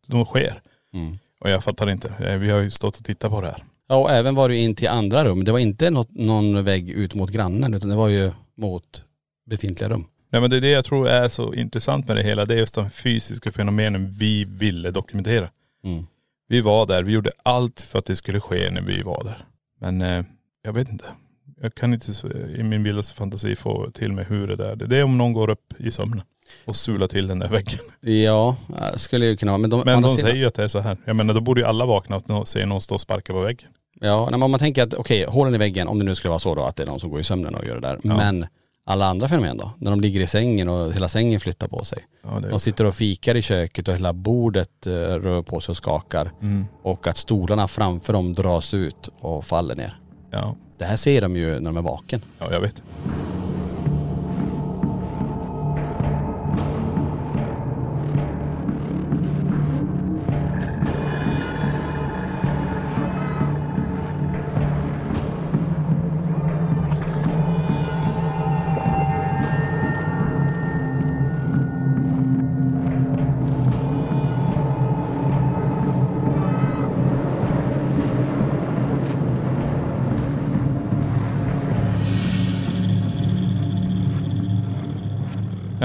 de 0.06 0.24
sker. 0.24 0.60
Mm. 0.94 1.18
Och 1.40 1.50
jag 1.50 1.64
fattar 1.64 1.90
inte. 1.90 2.08
Eh, 2.20 2.36
Vi 2.36 2.50
har 2.50 2.60
ju 2.60 2.70
stått 2.70 2.98
och 2.98 3.04
tittat 3.04 3.30
på 3.30 3.40
det 3.40 3.46
här. 3.46 3.64
ja 3.88 3.96
och 3.96 4.10
även 4.10 4.34
var 4.34 4.48
det 4.48 4.56
in 4.56 4.74
till 4.74 4.88
andra 4.88 5.24
rum. 5.24 5.44
Det 5.44 5.52
var 5.52 5.58
inte 5.58 5.90
något, 5.90 6.10
någon 6.10 6.64
vägg 6.64 6.90
ut 6.90 7.14
mot 7.14 7.30
grannen 7.30 7.74
utan 7.74 7.88
det 7.90 7.96
var 7.96 8.08
ju 8.08 8.32
mot 8.56 9.02
befintliga 9.46 9.88
rum. 9.90 10.04
Nej 10.30 10.40
men 10.40 10.50
det 10.50 10.56
är 10.56 10.60
det 10.60 10.70
jag 10.70 10.84
tror 10.84 11.08
är 11.08 11.28
så 11.28 11.54
intressant 11.54 12.08
med 12.08 12.16
det 12.16 12.22
hela. 12.22 12.44
Det 12.44 12.54
är 12.54 12.58
just 12.58 12.74
de 12.74 12.90
fysiska 12.90 13.52
fenomenen 13.52 14.10
vi 14.10 14.44
ville 14.44 14.90
dokumentera. 14.90 15.50
Mm. 15.84 16.06
Vi 16.48 16.60
var 16.60 16.86
där, 16.86 17.02
vi 17.02 17.12
gjorde 17.12 17.30
allt 17.42 17.80
för 17.80 17.98
att 17.98 18.04
det 18.04 18.16
skulle 18.16 18.40
ske 18.40 18.70
när 18.70 18.82
vi 18.82 19.02
var 19.02 19.24
där. 19.24 19.44
Men 19.80 20.02
eh, 20.02 20.24
jag 20.62 20.72
vet 20.72 20.88
inte. 20.88 21.04
Jag 21.60 21.74
kan 21.74 21.94
inte 21.94 22.12
i 22.58 22.62
min 22.62 22.82
vildaste 22.82 23.14
fantasi 23.14 23.56
få 23.56 23.90
till 23.90 24.12
mig 24.12 24.24
hur 24.24 24.46
det 24.46 24.66
är. 24.66 24.76
Det 24.76 24.96
är 24.96 25.04
om 25.04 25.18
någon 25.18 25.32
går 25.32 25.50
upp 25.50 25.74
i 25.78 25.90
sömnen 25.90 26.22
och 26.64 26.76
sular 26.76 27.08
till 27.08 27.26
den 27.26 27.38
där 27.38 27.48
väggen. 27.48 27.78
Ja, 28.00 28.56
äh, 28.68 28.96
skulle 28.96 29.26
ju 29.26 29.36
kunna 29.36 29.52
vara. 29.52 29.58
Men 29.58 29.70
de, 29.70 29.82
Men 29.84 30.02
de 30.02 30.16
säger 30.16 30.36
ju 30.36 30.46
att 30.46 30.54
det 30.54 30.64
är 30.64 30.68
så 30.68 30.80
här. 30.80 30.96
Jag 31.04 31.16
menar 31.16 31.34
då 31.34 31.40
borde 31.40 31.60
ju 31.60 31.66
alla 31.66 31.86
vakna 31.86 32.16
och 32.16 32.48
se 32.48 32.66
någon 32.66 32.80
stå 32.80 32.94
och 32.94 33.00
sparka 33.00 33.32
på 33.32 33.40
väggen. 33.40 33.68
Ja, 34.00 34.28
men 34.30 34.42
om 34.42 34.50
man 34.50 34.60
tänker 34.60 34.82
att 34.82 34.94
okej, 34.94 35.26
hålen 35.28 35.54
i 35.54 35.58
väggen, 35.58 35.88
om 35.88 35.98
det 35.98 36.04
nu 36.04 36.14
skulle 36.14 36.30
vara 36.30 36.38
så 36.38 36.54
då 36.54 36.62
att 36.62 36.76
det 36.76 36.82
är 36.82 36.86
någon 36.86 37.00
som 37.00 37.10
går 37.10 37.20
i 37.20 37.24
sömnen 37.24 37.54
och 37.54 37.64
gör 37.64 37.74
det 37.74 37.80
där. 37.80 38.00
Ja. 38.02 38.16
Men 38.16 38.46
alla 38.88 39.06
andra 39.06 39.28
fenomen 39.28 39.56
då? 39.56 39.70
När 39.78 39.90
de 39.90 40.00
ligger 40.00 40.20
i 40.20 40.26
sängen 40.26 40.68
och 40.68 40.92
hela 40.92 41.08
sängen 41.08 41.40
flyttar 41.40 41.68
på 41.68 41.84
sig. 41.84 42.06
Ja, 42.22 42.40
De 42.50 42.60
sitter 42.60 42.84
och 42.84 42.94
fikar 42.94 43.34
i 43.34 43.42
köket 43.42 43.88
och 43.88 43.94
hela 43.94 44.12
bordet 44.12 44.86
eh, 44.86 44.92
rör 44.92 45.42
på 45.42 45.60
sig 45.60 45.72
och 45.72 45.76
skakar. 45.76 46.32
Mm. 46.42 46.64
Och 46.82 47.06
att 47.06 47.16
stolarna 47.16 47.68
framför 47.68 48.12
dem 48.12 48.32
dras 48.34 48.74
ut 48.74 49.08
och 49.20 49.44
faller 49.44 49.74
ner. 49.76 49.98
Ja, 50.30 50.56
Det 50.78 50.84
här 50.84 50.96
ser 50.96 51.20
de 51.20 51.36
ju 51.36 51.46
när 51.60 51.60
de 51.72 51.76
är 51.76 51.82
vaken. 51.82 52.22
ja, 52.38 52.46
jag 52.52 52.60
vet. 52.60 52.82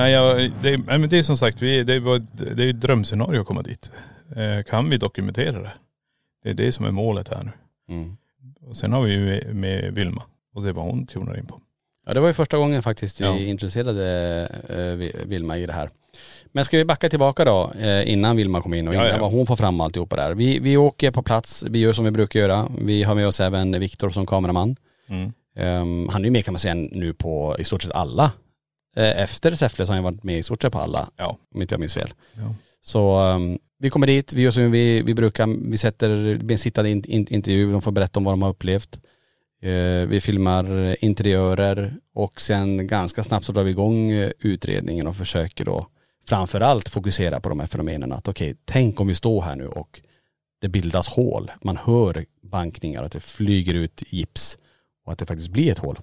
Nej, 0.01 0.11
ja, 0.13 0.49
det, 0.63 0.77
men 0.77 1.09
det 1.09 1.17
är 1.17 1.23
som 1.23 1.37
sagt, 1.37 1.61
vi, 1.61 1.83
det, 1.83 1.99
var, 1.99 2.19
det 2.55 2.63
är 2.63 2.69
ett 2.69 2.81
drömscenario 2.81 3.41
att 3.41 3.47
komma 3.47 3.61
dit. 3.61 3.91
Eh, 4.35 4.63
kan 4.63 4.89
vi 4.89 4.97
dokumentera 4.97 5.59
det? 5.61 5.71
Det 6.43 6.49
är 6.49 6.53
det 6.53 6.71
som 6.71 6.85
är 6.85 6.91
målet 6.91 7.29
här 7.29 7.43
nu. 7.43 7.51
Mm. 7.95 8.17
Och 8.69 8.77
sen 8.77 8.93
har 8.93 9.01
vi 9.01 9.11
ju 9.13 9.53
med 9.53 9.93
Vilma 9.95 10.23
och 10.55 10.63
se 10.63 10.71
vad 10.71 10.85
hon 10.85 11.05
tunar 11.07 11.37
in 11.37 11.45
på. 11.45 11.59
Ja 12.07 12.13
det 12.13 12.19
var 12.19 12.27
ju 12.27 12.33
första 12.33 12.57
gången 12.57 12.83
faktiskt 12.83 13.21
vi 13.21 13.25
Ja. 13.25 13.37
introducerade 13.37 14.05
eh, 14.69 14.97
Vi- 14.97 15.15
Vilma 15.25 15.57
i 15.57 15.65
det 15.65 15.73
här. 15.73 15.89
Men 16.51 16.65
ska 16.65 16.77
vi 16.77 16.85
backa 16.85 17.09
tillbaka 17.09 17.45
då 17.45 17.71
eh, 17.79 18.11
innan 18.11 18.35
Vilma 18.35 18.61
kom 18.61 18.73
in 18.73 18.87
och 18.87 18.93
Ja, 18.95 18.99
innan 18.99 19.15
ja. 19.15 19.21
vad 19.21 19.31
hon 19.31 19.47
får 19.47 19.55
fram 19.55 19.81
alltihopa 19.81 20.15
där. 20.15 20.33
Vi, 20.35 20.59
vi 20.59 20.77
åker 20.77 21.11
på 21.11 21.21
plats, 21.23 21.63
vi 21.69 21.79
gör 21.79 21.93
som 21.93 22.05
vi 22.05 22.11
brukar 22.11 22.39
göra. 22.39 22.67
Vi 22.77 23.03
har 23.03 23.15
med 23.15 23.27
oss 23.27 23.39
även 23.39 23.79
Viktor 23.79 24.09
som 24.09 24.25
kameraman. 24.25 24.75
Mm. 25.09 25.33
Ehm, 25.55 26.09
han 26.09 26.21
är 26.21 26.25
ju 26.25 26.31
med 26.31 26.45
kan 26.45 26.53
man 26.53 26.59
säga 26.59 26.73
nu 26.73 27.13
på 27.13 27.55
i 27.59 27.63
stort 27.63 27.81
sett 27.81 27.91
alla. 27.91 28.31
Eh, 28.95 29.21
efter 29.23 29.55
Säffle 29.55 29.85
så 29.85 29.91
har 29.91 29.95
han 29.95 30.03
varit 30.03 30.23
med 30.23 30.37
i 30.37 30.43
stort 30.43 30.61
sett 30.61 30.73
på 30.73 30.79
alla, 30.79 31.09
Ja. 31.17 31.37
om 31.55 31.61
inte 31.61 31.73
jag 31.73 31.79
minns 31.79 31.93
fel. 31.93 32.13
ja. 32.33 32.55
Så 32.83 33.15
ehm, 33.19 33.57
vi 33.79 33.89
kommer 33.89 34.07
dit, 34.07 34.33
vi 34.33 34.41
gör 34.41 34.51
som 34.51 34.71
vi, 34.71 35.01
vi 35.01 35.13
brukar, 35.13 35.69
vi 35.71 35.77
sätter, 35.77 36.09
det 36.09 36.35
blir 36.37 36.51
en 36.51 36.57
sittande 36.59 36.89
in, 36.89 37.03
in, 37.05 37.27
intervju, 37.29 37.71
de 37.71 37.81
får 37.81 37.91
berätta 37.91 38.19
om 38.19 38.23
vad 38.23 38.33
de 38.33 38.41
har 38.41 38.49
upplevt. 38.49 38.99
Eh, 39.61 40.07
vi 40.07 40.21
filmar 40.21 40.95
interiörer 41.05 41.95
och 42.13 42.41
sen 42.41 42.87
ganska 42.87 43.23
snabbt 43.23 43.45
så 43.45 43.51
drar 43.51 43.63
vi 43.63 43.71
igång 43.71 44.11
eh, 44.11 44.31
utredningen 44.39 45.07
och 45.07 45.15
försöker 45.15 45.65
då 45.65 45.87
framförallt 46.27 46.89
fokusera 46.89 47.39
på 47.39 47.49
de 47.49 47.59
här 47.59 47.67
fenomenen. 47.67 48.11
Att 48.11 48.27
okej, 48.27 48.55
tänk 48.65 48.99
om 48.99 49.07
vi 49.07 49.15
står 49.15 49.41
här 49.41 49.55
nu 49.55 49.67
och 49.67 50.01
det 50.61 50.69
bildas 50.69 51.07
hål. 51.09 51.51
Man 51.61 51.77
hör 51.77 52.25
bankningar, 52.43 53.03
att 53.03 53.11
det 53.11 53.19
flyger 53.19 53.73
ut 53.73 54.03
gips 54.09 54.57
och 55.05 55.11
att 55.11 55.19
det 55.19 55.25
faktiskt 55.25 55.49
blir 55.49 55.71
ett 55.71 55.79
hål. 55.79 55.99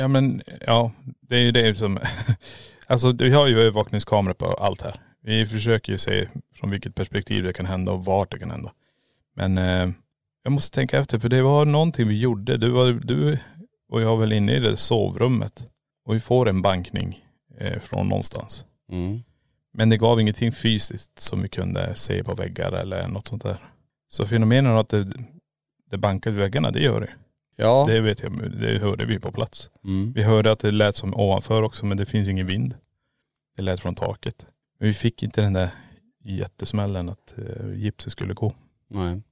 Ja 0.00 0.08
men 0.08 0.42
ja, 0.66 0.92
det 1.20 1.36
är 1.36 1.40
ju 1.40 1.52
det 1.52 1.74
som, 1.74 1.98
alltså 2.86 3.12
vi 3.12 3.30
har 3.30 3.46
ju 3.46 3.60
övervakningskameror 3.60 4.34
på 4.34 4.46
allt 4.46 4.82
här. 4.82 5.00
Vi 5.22 5.46
försöker 5.46 5.92
ju 5.92 5.98
se 5.98 6.28
från 6.54 6.70
vilket 6.70 6.94
perspektiv 6.94 7.44
det 7.44 7.52
kan 7.52 7.66
hända 7.66 7.92
och 7.92 8.04
vart 8.04 8.30
det 8.30 8.38
kan 8.38 8.50
hända. 8.50 8.72
Men 9.34 9.58
eh, 9.58 9.90
jag 10.42 10.52
måste 10.52 10.74
tänka 10.74 10.98
efter 10.98 11.18
för 11.18 11.28
det 11.28 11.42
var 11.42 11.64
någonting 11.64 12.08
vi 12.08 12.18
gjorde. 12.18 12.56
Du, 12.56 12.70
var, 12.70 12.92
du 12.92 13.38
och 13.88 14.02
jag 14.02 14.08
var 14.08 14.16
väl 14.16 14.32
inne 14.32 14.52
i 14.52 14.60
det 14.60 14.76
sovrummet 14.76 15.66
och 16.04 16.14
vi 16.14 16.20
får 16.20 16.48
en 16.48 16.62
bankning 16.62 17.24
eh, 17.58 17.80
från 17.80 18.08
någonstans. 18.08 18.66
Mm. 18.92 19.22
Men 19.72 19.88
det 19.88 19.96
gav 19.96 20.20
ingenting 20.20 20.52
fysiskt 20.52 21.18
som 21.18 21.42
vi 21.42 21.48
kunde 21.48 21.94
se 21.94 22.24
på 22.24 22.34
väggar 22.34 22.72
eller 22.72 23.08
något 23.08 23.26
sånt 23.26 23.42
där. 23.42 23.58
Så 24.08 24.26
fenomenen 24.26 24.76
att 24.76 24.88
det, 24.88 25.12
det 25.90 25.98
bankade 25.98 26.36
i 26.36 26.38
väggarna, 26.38 26.70
det 26.70 26.80
gör 26.80 27.00
det. 27.00 27.10
Ja. 27.60 27.84
Det 27.88 28.00
vet 28.00 28.22
jag, 28.22 28.50
det 28.60 28.78
hörde 28.78 29.06
vi 29.06 29.18
på 29.18 29.32
plats. 29.32 29.70
Mm. 29.84 30.12
Vi 30.12 30.22
hörde 30.22 30.52
att 30.52 30.58
det 30.58 30.70
lät 30.70 30.96
som 30.96 31.14
ovanför 31.14 31.62
också 31.62 31.86
men 31.86 31.96
det 31.96 32.06
finns 32.06 32.28
ingen 32.28 32.46
vind. 32.46 32.74
Det 33.56 33.62
lät 33.62 33.80
från 33.80 33.94
taket. 33.94 34.46
Men 34.78 34.88
vi 34.88 34.94
fick 34.94 35.22
inte 35.22 35.40
den 35.40 35.52
där 35.52 35.70
jättesmällen 36.24 37.08
att 37.08 37.34
uh, 37.38 37.74
gipset 37.78 38.12
skulle 38.12 38.34
gå. 38.34 38.52
Nej. 38.90 39.22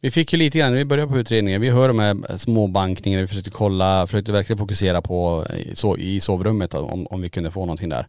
Vi 0.00 0.10
fick 0.10 0.32
ju 0.32 0.38
lite 0.38 0.58
grann, 0.58 0.72
vi 0.72 0.84
började 0.84 1.12
på 1.12 1.18
utredningen, 1.18 1.60
vi 1.60 1.70
hör 1.70 1.88
de 1.88 1.98
här 1.98 2.36
små 2.36 2.66
bankningarna, 2.66 3.22
vi 3.22 3.28
försökte 3.28 3.50
kolla, 3.50 4.06
försökte 4.06 4.32
verkligen 4.32 4.58
fokusera 4.58 5.02
på 5.02 5.46
i, 5.56 5.74
so, 5.74 5.98
i 5.98 6.20
sovrummet 6.20 6.74
om, 6.74 7.06
om 7.06 7.20
vi 7.20 7.28
kunde 7.28 7.50
få 7.50 7.60
någonting 7.60 7.88
där. 7.88 8.06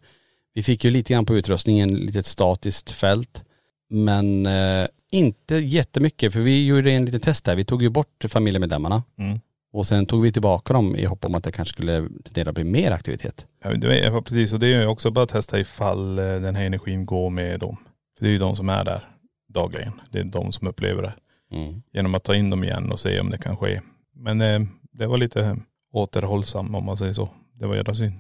Vi 0.54 0.64
fick 0.64 0.84
ju 0.84 0.92
lite 0.92 1.14
grann 1.14 1.26
på 1.26 1.36
utrustningen, 1.36 1.90
lite 1.96 2.20
ett 2.20 2.26
statiskt 2.26 2.92
fält. 2.92 3.44
Men 3.90 4.46
eh, 4.46 4.88
inte 5.12 5.56
jättemycket 5.56 6.34
för 6.34 6.40
vi 6.40 6.66
gjorde 6.66 6.92
en 6.92 7.06
liten 7.06 7.20
test 7.20 7.48
här. 7.48 7.56
Vi 7.56 7.66
tog 7.66 7.84
ju 7.84 7.90
bort 7.90 8.26
familjemedlemmarna 8.28 9.04
Mm. 9.18 9.40
Och 9.76 9.88
sen 9.88 10.06
tog 10.06 10.22
vi 10.22 10.32
tillbaka 10.32 10.74
dem 10.74 10.96
i 10.96 11.06
hopp 11.06 11.26
om 11.26 11.36
att 11.36 11.44
det 11.44 11.52
kanske 11.52 11.74
skulle 11.74 12.10
tendera 12.24 12.54
bli 12.54 12.64
mer 12.64 12.92
aktivitet. 12.92 13.48
Ja, 13.64 13.72
det 13.72 14.10
var 14.10 14.22
precis 14.22 14.54
och 14.54 14.60
det 14.60 14.68
är 14.68 14.82
ju 14.82 14.88
också 14.88 15.12
bara 15.12 15.24
att 15.24 15.30
testa 15.30 15.60
ifall 15.60 16.20
eh, 16.20 16.26
den 16.26 16.56
här 16.56 16.66
energin 16.66 17.06
går 17.06 17.30
med 17.30 17.60
dem. 17.60 17.78
För 18.18 18.26
det 18.26 18.30
är 18.30 18.32
ju 18.32 18.38
de 18.38 18.56
som 18.56 18.70
är 18.70 18.86
där 18.86 19.10
dagligen. 19.54 20.02
Det 20.12 20.20
är 20.20 20.24
de 20.24 20.52
som 20.52 20.68
upplever 20.68 21.02
det. 21.02 21.14
Mm. 21.52 21.82
Genom 21.94 22.16
att 22.16 22.24
ta 22.24 22.36
in 22.36 22.50
dem 22.50 22.64
igen 22.64 22.92
och 22.92 23.00
se 23.00 23.20
om 23.20 23.30
det 23.30 23.38
kan 23.38 23.58
ske. 23.58 23.82
Men 24.16 24.42
eh, 24.42 24.60
det 24.92 25.08
var 25.08 25.18
lite 25.18 25.58
återhållsam 25.94 26.76
om 26.76 26.86
man 26.86 26.98
säger 26.98 27.14
så. 27.14 27.30
Det 27.54 27.66
var 27.68 27.76
jävla 27.76 27.94
synd. 27.94 28.20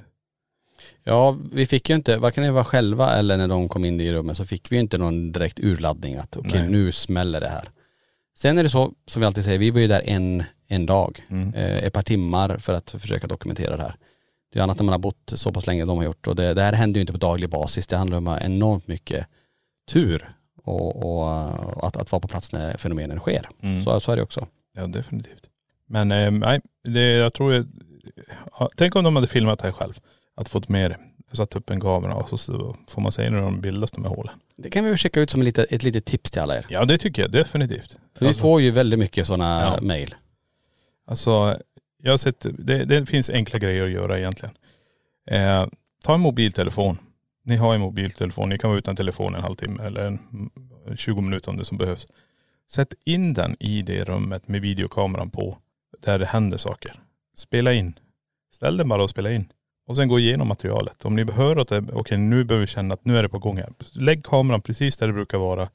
Ja, 1.03 1.37
vi 1.51 1.65
fick 1.65 1.89
ju 1.89 1.95
inte, 1.95 2.17
varken 2.17 2.43
när 2.43 2.49
vi 2.49 2.55
var 2.55 2.63
själva 2.63 3.13
eller 3.13 3.37
när 3.37 3.47
de 3.47 3.69
kom 3.69 3.85
in 3.85 4.01
i 4.01 4.13
rummet 4.13 4.37
så 4.37 4.45
fick 4.45 4.71
vi 4.71 4.75
ju 4.75 4.79
inte 4.79 4.97
någon 4.97 5.31
direkt 5.31 5.59
urladdning 5.59 6.15
att 6.15 6.37
okej 6.37 6.59
Nej. 6.59 6.69
nu 6.69 6.91
smäller 6.91 7.41
det 7.41 7.49
här. 7.49 7.69
Sen 8.37 8.57
är 8.57 8.63
det 8.63 8.69
så, 8.69 8.93
som 9.07 9.19
vi 9.19 9.25
alltid 9.25 9.43
säger, 9.45 9.59
vi 9.59 9.71
var 9.71 9.79
ju 9.79 9.87
där 9.87 10.01
en, 10.05 10.43
en 10.67 10.85
dag, 10.85 11.23
Mm. 11.29 11.53
eh, 11.53 11.77
ett 11.83 11.93
par 11.93 12.01
timmar 12.03 12.57
för 12.57 12.73
att 12.73 12.91
försöka 12.91 13.27
dokumentera 13.27 13.77
det 13.77 13.83
här. 13.83 13.95
Det 14.53 14.59
är 14.59 14.63
annat 14.63 14.77
när 14.77 14.83
man 14.83 14.93
har 14.93 14.99
bott 14.99 15.31
så 15.35 15.51
pass 15.51 15.67
länge 15.67 15.85
de 15.85 15.97
har 15.97 16.05
gjort 16.05 16.27
och 16.27 16.35
det, 16.35 16.53
det 16.53 16.61
här 16.61 16.73
händer 16.73 16.97
ju 16.97 17.01
inte 17.01 17.13
på 17.13 17.19
daglig 17.19 17.49
basis. 17.49 17.87
Det 17.87 17.97
handlar 17.97 18.17
om 18.17 18.37
enormt 18.41 18.87
mycket 18.87 19.27
tur 19.91 20.29
och, 20.63 20.95
och 21.05 21.87
att, 21.87 21.97
att 21.97 22.11
vara 22.11 22.19
på 22.19 22.27
plats 22.27 22.51
när 22.51 22.77
fenomenen 22.77 23.19
sker. 23.19 23.49
Mm. 23.61 23.83
Så, 23.83 23.99
så 23.99 24.11
är 24.11 24.15
det 24.15 24.23
också. 24.23 24.47
Ja 24.75 24.87
definitivt. 24.87 25.43
Men 25.87 26.11
eh, 26.11 26.31
nej, 26.31 26.61
det, 26.83 27.11
jag 27.11 27.33
tror 27.33 27.53
jag, 27.53 27.65
tänk 28.75 28.95
om 28.95 29.03
de 29.03 29.15
hade 29.15 29.27
filmat 29.27 29.59
det 29.59 29.65
här 29.67 29.71
själv. 29.73 29.99
Att 30.35 30.49
fått 30.49 30.69
med 30.69 30.91
det. 30.91 30.97
Satt 31.35 31.55
upp 31.55 31.69
en 31.69 31.79
kamera 31.81 32.13
och 32.15 32.29
så, 32.29 32.37
så 32.37 32.75
får 32.89 33.01
man 33.01 33.11
se 33.11 33.29
när 33.29 33.41
de 33.41 33.61
bildas 33.61 33.91
de 33.91 34.03
här 34.03 34.11
hålen. 34.11 34.33
Det 34.57 34.69
kan 34.69 34.83
vi 34.83 34.89
väl 34.89 34.97
skicka 34.97 35.19
ut 35.21 35.29
som 35.29 35.41
ett 35.41 35.45
litet, 35.45 35.71
ett 35.71 35.83
litet 35.83 36.05
tips 36.05 36.31
till 36.31 36.41
alla 36.41 36.57
er. 36.57 36.65
Ja 36.69 36.85
det 36.85 36.97
tycker 36.97 37.21
jag 37.21 37.31
definitivt. 37.31 37.97
För 38.15 38.19
vi 38.25 38.27
Alltså- 38.27 38.41
får 38.41 38.61
ju 38.61 38.71
väldigt 38.71 38.99
mycket 38.99 39.27
sådana 39.27 39.61
Ja. 39.61 39.81
mejl. 39.81 40.15
Alltså, 41.07 41.59
jag 42.03 42.11
har 42.11 42.17
sett, 42.17 42.45
det, 42.59 42.85
det 42.85 43.05
finns 43.05 43.29
enkla 43.29 43.59
grejer 43.59 43.83
att 43.83 43.91
göra 43.91 44.17
egentligen. 44.19 44.55
Eh, 45.31 45.67
ta 46.03 46.13
en 46.13 46.21
mobiltelefon. 46.21 46.97
Ni 47.43 47.55
har 47.55 47.75
en 47.75 47.81
mobiltelefon, 47.81 48.49
ni 48.49 48.57
kan 48.57 48.69
vara 48.69 48.77
utan 48.79 48.95
telefon 48.95 49.35
en 49.35 49.41
halvtimme 49.41 49.83
eller 49.83 50.01
en, 50.07 50.19
20 50.95 51.21
minuter 51.21 51.49
om 51.51 51.57
det 51.57 51.65
som 51.65 51.77
behövs. 51.77 52.07
Sätt 52.71 52.93
in 53.05 53.33
den 53.33 53.55
i 53.59 53.81
det 53.81 54.03
rummet 54.03 54.47
med 54.47 54.61
videokameran 54.61 55.29
på, 55.29 55.57
där 56.01 56.19
det 56.19 56.25
händer 56.25 56.57
saker. 56.57 56.93
Spela 57.35 57.73
in. 57.73 57.99
Ställ 58.53 58.77
den 58.77 58.89
bara 58.89 59.03
och 59.03 59.09
spela 59.09 59.31
in. 59.31 59.51
Och 59.87 59.95
sen 59.95 60.07
gå 60.07 60.19
igenom 60.19 60.47
materialet. 60.47 61.05
Om 61.05 61.15
ni 61.15 61.31
hör 61.31 61.55
att 61.55 61.67
det, 61.67 61.83
okej 61.93 62.17
nu 62.17 62.43
behöver 62.43 62.61
vi 62.61 62.67
känna 62.67 62.93
att 62.93 63.05
nu 63.05 63.17
är 63.17 63.23
det 63.23 63.29
på 63.29 63.39
gång 63.39 63.57
här. 63.57 63.73
Lägg 63.93 64.25
kameran 64.25 64.61
precis 64.61 64.97
där 64.97 65.07
det 65.07 65.13
brukar 65.13 65.37
vara. 65.37 65.69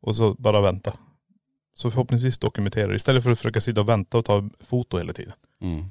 Och 0.00 0.16
så 0.16 0.34
bara 0.34 0.60
vänta. 0.60 0.92
Så 1.78 1.90
förhoppningsvis 1.90 2.38
dokumentera 2.38 2.86
det. 2.86 2.94
Istället 2.94 3.24
för 3.24 3.30
att 3.30 3.38
försöka 3.38 3.60
sitta 3.60 3.80
och 3.80 3.88
vänta 3.88 4.18
och 4.18 4.24
ta 4.24 4.48
foto 4.60 4.98
hela 4.98 5.12
tiden. 5.12 5.32
Mm. 5.62 5.84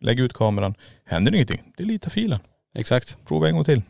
Lägg 0.00 0.20
ut 0.20 0.32
kameran. 0.32 0.74
Händer 1.04 1.34
ingenting, 1.34 1.62
delita 1.76 2.10
filen. 2.10 2.38
Exakt. 2.74 3.16
Prova 3.26 3.48
en 3.48 3.54
gång 3.54 3.64
till. 3.64 3.82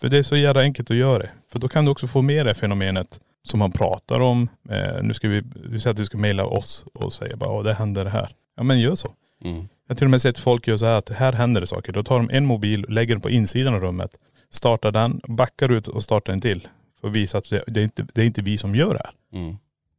För 0.00 0.08
det 0.08 0.18
är 0.18 0.22
så 0.22 0.36
jävla 0.36 0.60
enkelt 0.60 0.90
att 0.90 0.96
göra 0.96 1.18
det. 1.18 1.30
För 1.52 1.58
då 1.58 1.68
kan 1.68 1.84
du 1.84 1.90
också 1.90 2.06
få 2.06 2.22
med 2.22 2.46
det 2.46 2.54
fenomenet 2.54 3.20
som 3.42 3.58
man 3.58 3.72
pratar 3.72 4.20
om. 4.20 4.48
Eh, 4.70 5.02
nu 5.02 5.14
ska 5.14 5.28
vi, 5.28 5.42
vi 5.54 5.80
säger 5.80 5.94
att 5.94 6.00
vi 6.00 6.04
ska 6.04 6.18
mejla 6.18 6.44
oss 6.46 6.84
och 6.94 7.12
säga 7.12 7.36
bara, 7.36 7.50
"Åh, 7.50 7.64
det 7.64 7.74
händer 7.74 8.04
det 8.04 8.10
här. 8.10 8.28
Ja 8.56 8.62
men 8.62 8.80
gör 8.80 8.94
så. 8.94 9.14
Mm. 9.44 9.56
Jag 9.56 9.94
har 9.94 9.94
till 9.94 10.06
och 10.06 10.10
med 10.10 10.20
sett 10.22 10.38
folk 10.38 10.68
göra 10.68 10.78
så 10.78 10.86
här 10.86 10.98
att 10.98 11.08
här 11.08 11.32
händer 11.32 11.60
det 11.60 11.66
saker. 11.66 11.92
Då 11.92 12.02
tar 12.02 12.16
de 12.16 12.30
en 12.30 12.46
mobil, 12.46 12.86
lägger 12.88 13.14
den 13.14 13.20
på 13.20 13.30
insidan 13.30 13.74
av 13.74 13.80
rummet, 13.80 14.10
startar 14.50 14.92
den, 14.92 15.20
backar 15.28 15.68
ut 15.68 15.88
och 15.88 16.02
startar 16.04 16.32
en 16.32 16.40
till. 16.40 16.68
För 17.00 17.08
att 17.08 17.14
visa 17.14 17.38
att 17.38 17.50
det, 17.50 17.64
det, 17.66 17.80
är, 17.80 17.84
inte, 17.84 18.06
det 18.14 18.20
är 18.22 18.26
inte 18.26 18.42
vi 18.42 18.58
som 18.58 18.74
gör 18.74 18.94
det 18.94 19.00
här. 19.04 19.40
Mm. 19.40 19.56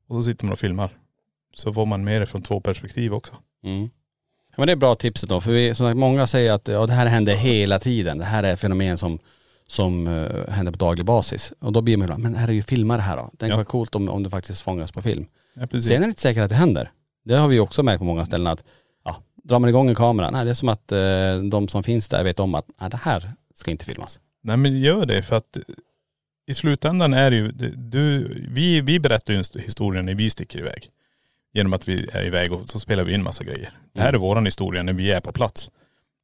Och 0.10 0.16
så 0.16 0.24
sitter 0.24 0.46
man 0.46 0.54
och 0.54 0.60
filmar. 0.60 0.90
Så 1.56 1.74
får 1.74 1.86
man 1.86 2.04
med 2.04 2.22
det 2.22 2.26
från 2.26 2.42
två 2.42 2.60
perspektiv 2.60 3.14
också. 3.14 3.34
Mm. 3.64 3.90
Ja, 4.50 4.54
men 4.58 4.68
det 4.68 4.72
är 4.72 4.76
bra 4.76 4.96
tipset 4.96 5.30
då, 5.30 5.42
för 5.42 5.52
vi, 5.52 5.76
som 5.76 5.86
sagt, 5.88 5.98
många 5.98 6.28
säger 6.28 6.52
att 6.54 6.68
ja, 6.68 6.86
det 6.86 6.94
här 6.94 7.06
händer 7.06 7.36
hela 7.36 7.80
tiden. 7.80 8.18
Det 8.18 8.26
här 8.26 8.44
är 8.44 8.56
fenomen 8.56 8.98
som, 8.98 9.20
som 9.68 10.08
uh, 10.08 10.50
händer 10.50 10.72
på 10.72 10.78
daglig 10.78 11.06
basis. 11.06 11.54
Och 11.60 11.74
då 11.74 11.82
blir 11.82 11.98
man 11.98 12.08
ju 12.08 12.18
men 12.18 12.36
här 12.36 12.48
är 12.48 12.52
ju 12.52 12.64
filmar 12.64 13.00
här 13.00 13.18
då. 13.18 13.32
Tänk 13.38 13.54
Ja. 13.54 13.58
vad 13.58 13.68
coolt 13.68 13.96
om, 13.96 14.10
om 14.10 14.24
det 14.24 14.30
faktiskt 14.30 14.62
fångas 14.62 14.92
på 14.92 15.02
film. 15.02 15.26
Ja, 15.54 15.68
precis. 15.68 15.88
Sen 15.88 15.98
är 15.98 16.02
det 16.02 16.06
inte 16.10 16.22
säkert 16.22 16.44
att 16.44 16.50
det 16.50 16.56
händer. 16.56 16.92
Det 17.26 17.36
har 17.36 17.48
vi 17.48 17.60
också 17.60 17.84
märkt 17.84 18.00
på 18.00 18.06
många 18.06 18.26
ställen 18.26 18.48
att, 18.48 18.64
ja, 19.06 19.24
drar 19.44 19.60
man 19.60 19.70
igång 19.70 19.90
en 19.90 19.96
kamera, 19.96 20.32
nej 20.32 20.46
det 20.46 20.52
är 20.52 20.56
som 20.56 20.70
att 20.70 20.92
eh, 20.92 21.38
de 21.52 21.68
som 21.68 21.84
finns 21.84 22.08
där 22.10 22.24
vet 22.24 22.40
om 22.40 22.56
att, 22.56 22.66
nej 22.82 22.90
det 22.90 23.00
här 23.04 23.32
ska 23.56 23.72
inte 23.72 23.86
filmas. 23.86 24.20
Nej 24.42 24.58
men 24.58 24.80
gör 24.80 25.06
det 25.06 25.24
för 25.24 25.36
att 25.36 25.58
i 26.50 26.54
slutändan 26.54 27.14
är 27.14 27.30
det 27.32 27.36
ju, 27.36 27.52
du, 27.76 28.28
vi, 28.50 28.82
vi 28.82 29.00
berättar 29.00 29.34
ju 29.34 29.38
en 29.38 29.62
historia 29.62 30.02
när 30.02 30.16
vi 30.16 30.30
sticker 30.30 30.60
iväg. 30.60 30.90
Genom 31.54 31.74
att 31.74 31.88
vi 31.88 32.10
är 32.14 32.26
iväg 32.26 32.54
och 32.54 32.70
så 32.70 32.80
spelar 32.80 33.04
vi 33.04 33.14
in 33.14 33.24
massa 33.24 33.44
grejer. 33.44 33.70
Det 33.94 34.02
här 34.02 34.14
är 34.14 34.18
våran 34.18 34.46
historia 34.46 34.84
när 34.84 34.94
vi 34.94 35.12
är 35.12 35.22
på 35.22 35.32
plats. 35.32 35.72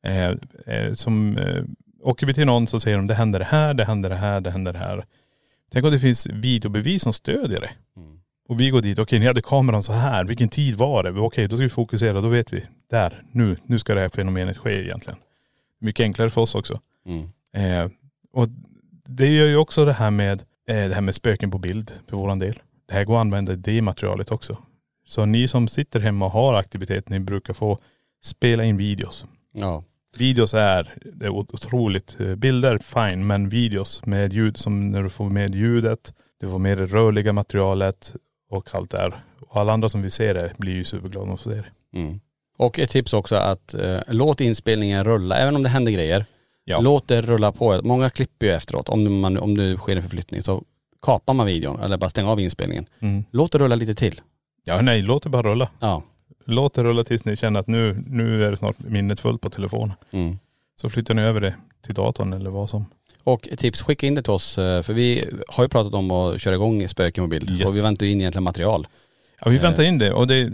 Eh, 0.06 0.32
eh, 0.66 0.94
som, 0.94 1.38
eh, 1.38 1.64
åker 2.02 2.28
vi 2.28 2.34
till 2.34 2.46
någon 2.46 2.68
så 2.68 2.80
säger 2.80 2.98
de 2.98 3.08
det 3.08 3.14
händer 3.14 3.40
det 3.40 3.46
här, 3.46 3.74
det 3.74 3.86
händer 3.86 4.10
det 4.10 4.16
här, 4.16 4.42
det 4.42 4.52
händer 4.52 4.74
det 4.74 4.80
här. 4.80 5.06
Tänk 5.72 5.86
om 5.86 5.92
det 5.92 6.00
finns 6.00 6.28
videobevis 6.28 7.04
som 7.04 7.14
stödjer 7.14 7.62
det. 7.62 7.72
Och 8.48 8.60
vi 8.60 8.70
går 8.70 8.82
dit, 8.82 9.00
okej 9.00 9.20
ni 9.20 9.26
hade 9.26 9.42
kameran 9.42 9.84
så 9.84 9.94
här, 9.94 10.26
vilken 10.26 10.50
tid 10.50 10.76
var 10.76 11.04
det? 11.04 11.20
Okej 11.20 11.48
då 11.48 11.56
ska 11.56 11.64
vi 11.64 11.70
fokusera, 11.70 12.22
då 12.22 12.28
vet 12.28 12.54
vi. 12.54 12.64
Där, 12.90 13.22
nu, 13.32 13.58
nu 13.66 13.80
ska 13.80 13.94
det 13.94 14.02
här 14.02 14.10
fenomenet 14.10 14.58
ske 14.58 14.82
egentligen. 14.82 15.20
Mycket 15.80 16.04
enklare 16.04 16.30
för 16.30 16.42
oss 16.42 16.56
också. 16.56 16.80
Mm. 17.06 17.30
Eh, 17.54 17.92
och 18.34 18.48
det 19.06 19.28
gör 19.28 19.48
ju 19.48 19.58
också 19.58 19.86
det 19.86 19.94
här 19.94 20.12
med, 20.12 20.42
eh, 20.70 20.88
det 20.88 20.94
här 20.94 21.02
med 21.02 21.16
spöken 21.16 21.52
på 21.52 21.58
bild 21.58 21.92
för 22.08 22.18
våran 22.18 22.40
del. 22.40 22.60
Det 22.88 22.94
här 22.94 23.06
går 23.06 23.16
att 23.16 23.22
använda 23.22 23.54
i 23.54 23.56
det 23.56 23.82
materialet 23.82 24.32
också. 24.32 24.58
Så 25.08 25.26
ni 25.26 25.48
som 25.48 25.68
sitter 25.68 26.00
hemma 26.00 26.26
och 26.26 26.32
har 26.32 26.54
aktivitet, 26.54 27.10
ni 27.10 27.20
brukar 27.20 27.54
få 27.54 27.80
spela 28.24 28.64
in 28.64 28.78
videos. 28.78 29.26
Ja. 29.54 29.84
Videos 30.18 30.54
är, 30.54 30.94
det 31.14 31.26
är 31.26 31.30
otroligt, 31.30 32.18
eh, 32.20 32.36
bilder 32.36 32.78
fine, 32.78 33.28
men 33.28 33.50
videos 33.50 34.06
med 34.06 34.34
ljud 34.34 34.58
som 34.58 34.92
när 34.92 35.04
du 35.04 35.10
får 35.10 35.30
med 35.30 35.56
ljudet, 35.56 36.14
du 36.40 36.50
får 36.50 36.60
med 36.60 36.78
det 36.78 36.86
rörliga 36.86 37.34
materialet 37.34 38.16
och 38.50 38.76
allt 38.76 38.92
det 38.92 38.98
här. 38.98 39.24
Och 39.40 39.58
alla 39.58 39.74
andra 39.74 39.90
som 39.90 40.02
vill 40.02 40.12
se 40.12 40.34
det 40.34 40.52
blir 40.58 40.74
ju 40.74 40.84
superglada 40.84 41.24
om 41.24 41.28
de 41.28 41.38
får 41.38 41.52
se 41.52 41.58
det. 41.58 42.00
Mm. 42.00 42.20
Och 42.58 42.80
ett 42.80 42.90
tips 42.90 43.14
också 43.14 43.36
att 43.36 43.74
eh, 43.74 44.00
låt 44.08 44.42
inspelningen 44.42 45.04
rulla, 45.04 45.38
även 45.38 45.56
om 45.56 45.64
det 45.64 45.70
händer 45.70 45.92
grejer. 45.92 46.26
Ja. 46.68 46.80
Låt 46.80 47.08
det 47.08 47.22
rulla 47.22 47.52
på. 47.52 47.82
Många 47.84 48.10
klipper 48.10 48.46
ju 48.46 48.52
efteråt. 48.52 48.90
Om, 48.90 49.20
man, 49.20 49.38
om 49.38 49.58
det 49.58 49.78
sker 49.78 49.96
en 49.96 50.02
förflyttning 50.04 50.42
så 50.42 50.64
kapar 51.02 51.34
man 51.34 51.46
videon 51.46 51.80
eller 51.80 51.98
bara 51.98 52.10
stänger 52.10 52.30
av 52.30 52.40
inspelningen. 52.40 52.86
Mm. 53.00 53.24
Låt 53.32 53.52
det 53.52 53.58
rulla 53.58 53.76
lite 53.76 53.96
till. 53.96 54.22
Ja 54.64 54.82
nej, 54.82 55.02
låt 55.02 55.24
det 55.24 55.30
bara 55.30 55.44
rulla. 55.52 55.70
Ja. 55.80 56.04
Låt 56.46 56.74
det 56.74 56.84
rulla 56.84 57.04
tills 57.04 57.26
ni 57.26 57.36
känner 57.36 57.60
att 57.60 57.68
nu, 57.68 58.04
nu 58.08 58.44
är 58.46 58.52
det 58.52 58.58
snart 58.58 58.76
minnet 58.80 59.20
fullt 59.20 59.42
på 59.42 59.50
telefonen. 59.50 59.96
Mm. 60.12 60.40
Så 60.82 60.90
flyttar 60.90 61.14
ni 61.14 61.22
över 61.22 61.42
det 61.42 61.56
till 61.86 61.96
datorn 61.96 62.34
eller 62.34 62.50
vad 62.50 62.70
som. 62.70 62.86
Och 63.24 63.50
tips, 63.58 63.82
skicka 63.82 64.08
in 64.08 64.16
det 64.16 64.22
till 64.22 64.32
oss 64.32 64.58
eh, 64.58 64.82
för 64.82 64.94
vi 64.94 65.26
har 65.48 65.64
ju 65.64 65.68
pratat 65.68 65.94
om 65.94 66.12
att 66.12 66.42
köra 66.42 66.56
igång 66.56 66.90
spöken 66.90 67.24
på 67.24 67.28
bild 67.28 67.52
Yes. 67.52 67.70
och 67.70 67.76
vi 67.76 67.82
väntar 67.82 68.06
in 68.06 68.22
egentligen 68.22 68.44
material. 68.44 68.88
Ja 69.42 69.50
vi 69.50 69.56
Eh. 69.56 69.62
väntar 69.62 69.84
in 69.84 69.98
det 69.98 70.12
och 70.14 70.28
det, 70.28 70.50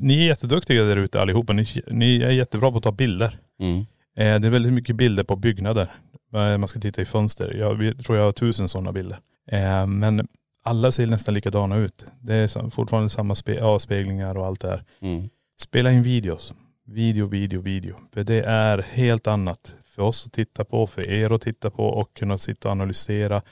ni 0.00 0.22
är 0.22 0.26
jätteduktiga 0.26 0.82
där 0.82 0.96
ute 0.96 1.20
allihopa. 1.20 1.52
Ni, 1.52 1.66
ni 1.90 2.22
är 2.22 2.30
jättebra 2.30 2.70
på 2.70 2.76
att 2.76 2.82
ta 2.84 2.92
bilder. 2.92 3.38
Mm. 3.60 3.86
Eh, 4.16 4.40
det 4.40 4.46
är 4.46 4.50
väldigt 4.50 4.72
mycket 4.72 4.96
bilder 4.96 5.24
på 5.24 5.36
byggnader. 5.36 5.90
Eh, 6.34 6.58
Man 6.58 6.68
ska 6.68 6.80
titta 6.80 7.02
i 7.02 7.04
fönster. 7.04 7.54
Jag 7.54 8.04
tror 8.04 8.18
jag 8.18 8.24
har 8.24 8.32
tusen 8.32 8.68
sådana 8.68 8.92
bilder. 8.92 9.18
Eh, 9.46 9.86
men 9.86 10.28
alla 10.64 10.90
ser 10.90 11.06
nästan 11.06 11.34
likadana 11.34 11.76
ut. 11.76 12.06
Det 12.20 12.34
är 12.34 12.70
fortfarande 12.70 13.10
samma 13.10 13.34
spe, 13.34 13.62
avspeglingar 13.62 14.38
och 14.38 14.46
allt 14.46 14.60
det 14.60 14.68
här. 14.68 14.84
Mm. 15.00 15.28
Spela 15.60 15.92
in 15.92 16.02
videos. 16.02 16.54
Video, 16.86 17.26
video, 17.26 17.60
video. 17.60 17.96
För 18.14 18.24
det 18.24 18.42
är 18.42 18.78
helt 18.92 19.26
annat 19.26 19.74
för 19.84 20.02
oss 20.02 20.26
att 20.26 20.32
titta 20.32 20.64
på, 20.64 20.86
för 20.86 21.02
er 21.10 21.32
att 21.32 21.42
titta 21.42 21.70
på 21.70 21.84
och 21.84 22.14
kunna 22.14 22.38
sitta 22.38 22.68
och 22.68 22.72
analysera. 22.72 23.42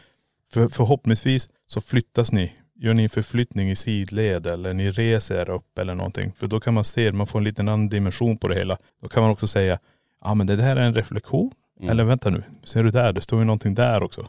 För, 0.53 0.69
förhoppningsvis 0.69 1.49
så 1.67 1.81
flyttas 1.81 2.33
ni. 2.33 2.53
Gör 2.77 2.95
ni 2.95 3.03
en 3.03 3.09
förflyttning 3.09 3.71
i 3.71 3.77
sidled 3.77 4.47
eller 4.47 4.75
ni 4.75 4.91
reser 4.91 5.35
er 5.35 5.51
upp 5.51 5.79
eller 5.79 5.95
någonting. 5.95 6.33
För 6.39 6.47
då 6.47 6.61
kan 6.61 6.75
man 6.75 6.85
se, 6.85 7.13
man 7.13 7.27
får 7.27 7.39
en 7.39 7.45
liten 7.45 7.69
annan 7.69 7.89
dimension 7.89 8.39
på 8.39 8.49
det 8.49 8.55
hela. 8.55 8.79
Då 9.03 9.09
kan 9.09 9.23
man 9.23 9.33
också 9.33 9.47
säga, 9.47 9.79
ja 10.25 10.35
men 10.35 10.47
det 10.47 10.63
här 10.63 10.77
är 10.77 10.81
en 10.81 10.95
reflektion. 10.95 11.51
Mm. 11.81 11.91
Eller 11.91 12.05
vänta 12.05 12.31
nu, 12.31 12.43
ser 12.65 12.83
du 12.85 12.91
där? 12.91 13.13
Det 13.13 13.21
står 13.21 13.39
ju 13.39 13.45
någonting 13.45 13.75
där 13.75 14.03
också. 14.03 14.27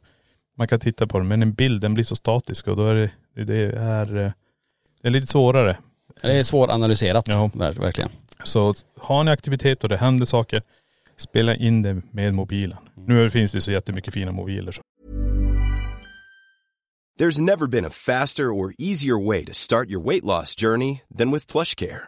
Man 0.57 0.67
kan 0.67 0.79
titta 0.79 1.07
på 1.07 1.17
den, 1.17 1.27
men 1.27 1.41
en 1.41 1.53
bild 1.53 1.81
den 1.81 1.93
blir 1.93 2.03
så 2.03 2.15
statisk 2.15 2.67
och 2.67 2.75
då 2.75 2.87
är 2.87 2.95
det, 3.35 3.43
det 3.45 3.77
är, 3.77 4.17
eh, 4.17 4.31
det 5.01 5.07
är 5.07 5.11
lite 5.11 5.27
svårare. 5.27 5.77
Det 6.21 6.31
är 6.31 6.43
svåranalyserat, 6.43 7.27
Ja. 7.27 7.49
ver- 7.53 7.79
verkligen. 7.79 8.09
Så 8.43 8.73
har 8.99 9.23
ni 9.23 9.31
aktivitet 9.31 9.83
och 9.83 9.89
det 9.89 9.97
händer 9.97 10.25
saker, 10.25 10.61
spela 11.17 11.55
in 11.55 11.81
det 11.81 12.01
med 12.11 12.33
mobilen. 12.33 12.77
Nu 12.95 13.29
finns 13.29 13.51
det 13.51 13.61
så 13.61 13.71
jättemycket 13.71 14.13
fina 14.13 14.31
mobiler. 14.31 14.71
Så. 14.71 14.81
There's 17.19 17.41
never 17.41 17.67
been 17.67 17.85
a 17.85 17.89
faster 17.89 18.43
or 18.49 18.73
easier 18.77 19.27
way 19.27 19.45
to 19.45 19.53
start 19.53 19.89
your 19.89 20.03
weight 20.09 20.23
loss 20.23 20.55
journey 20.61 21.01
than 21.17 21.31
with 21.31 21.51
PlushCare. 21.51 22.07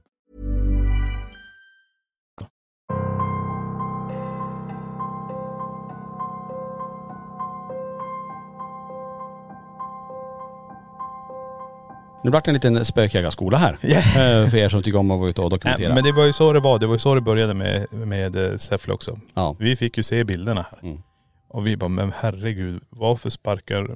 Nu 12.23 12.31
vart 12.31 12.45
det 12.45 12.51
en 12.51 12.53
liten 12.53 12.85
spökjägarskola 12.85 13.57
här. 13.57 13.77
Eh, 13.81 14.49
För 14.49 14.57
er 14.57 14.69
som 14.69 14.83
tycker 14.83 14.99
om 14.99 15.11
att 15.11 15.19
vara 15.19 15.29
ute 15.29 15.41
och 15.41 15.49
dokumentera. 15.49 15.87
Nej, 15.87 15.95
men 15.95 16.03
det 16.03 16.11
var 16.11 16.25
ju 16.25 16.33
så 16.33 16.53
det 16.53 16.59
var. 16.59 16.79
Det 16.79 16.87
var 16.87 16.95
ju 16.95 16.99
så 16.99 17.15
det 17.15 17.21
började 17.21 17.53
med, 17.53 17.93
med 17.93 18.35
eh, 18.35 18.57
Säffle 18.57 18.93
också. 18.93 19.17
Ja. 19.33 19.55
Vi 19.59 19.75
fick 19.75 19.97
ju 19.97 20.03
se 20.03 20.23
bilderna 20.23 20.65
här. 20.71 20.79
Mm. 20.89 21.01
Och 21.49 21.67
vi 21.67 21.77
bara, 21.77 21.89
men 21.89 22.11
herregud, 22.19 22.83
varför 22.89 23.29
sparkar, 23.29 23.87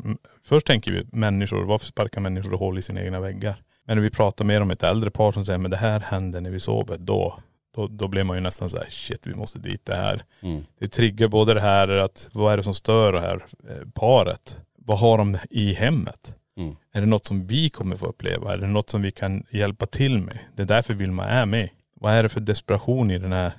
först 0.47 0.67
tänker 0.67 0.91
vi 0.91 1.03
människor, 1.11 1.63
varför 1.63 1.85
sparkar 1.85 2.21
människor 2.21 2.57
hål 2.57 2.77
i 2.77 2.81
sina 2.81 3.01
egna 3.01 3.19
väggar? 3.19 3.55
Men 3.87 3.97
när 3.97 4.03
vi 4.03 4.09
pratar 4.09 4.45
mer 4.45 4.61
om 4.61 4.71
ett 4.71 4.83
äldre 4.83 5.09
par 5.09 5.31
som 5.31 5.45
säger, 5.45 5.59
men 5.59 5.71
det 5.71 5.77
här 5.77 5.99
händer 5.99 6.41
när 6.41 6.49
vi 6.49 6.59
sover, 6.59 6.97
då, 6.97 7.39
då, 7.75 7.87
då 7.87 8.07
blir 8.07 8.23
man 8.23 8.37
ju 8.37 8.43
nästan 8.43 8.69
så 8.69 8.77
här, 8.77 8.85
shit 8.89 9.27
vi 9.27 9.33
måste 9.33 9.59
dit 9.59 9.85
det 9.85 9.95
här. 9.95 10.23
Mm. 10.41 10.63
Det 10.79 10.87
triggar 10.87 11.27
både 11.27 11.53
det 11.53 11.61
här 11.61 11.87
att, 11.87 12.29
vad 12.33 12.53
är 12.53 12.57
det 12.57 12.63
som 12.63 12.73
stör 12.73 13.13
det 13.13 13.21
här 13.21 13.45
eh, 13.69 13.87
paret? 13.93 14.59
Vad 14.77 14.99
har 14.99 15.17
de 15.17 15.37
i 15.49 15.73
hemmet? 15.73 16.35
Mm. 16.57 16.75
Är 16.93 17.01
det 17.01 17.07
något 17.07 17.25
som 17.25 17.47
vi 17.47 17.69
kommer 17.69 17.95
få 17.95 18.05
uppleva? 18.05 18.53
Är 18.53 18.57
det 18.57 18.67
något 18.67 18.89
som 18.89 19.01
vi 19.01 19.11
kan 19.11 19.43
hjälpa 19.51 19.85
till 19.85 20.19
med? 20.19 20.39
Det 20.55 20.61
är 20.61 20.65
därför 20.65 20.93
Vilma 20.93 21.25
är 21.25 21.45
med. 21.45 21.69
Vad 22.01 22.13
är 22.13 22.23
det 22.23 22.29
för 22.29 22.39
desperation 22.39 23.11
i 23.11 23.17
den 23.19 23.31
här 23.31 23.51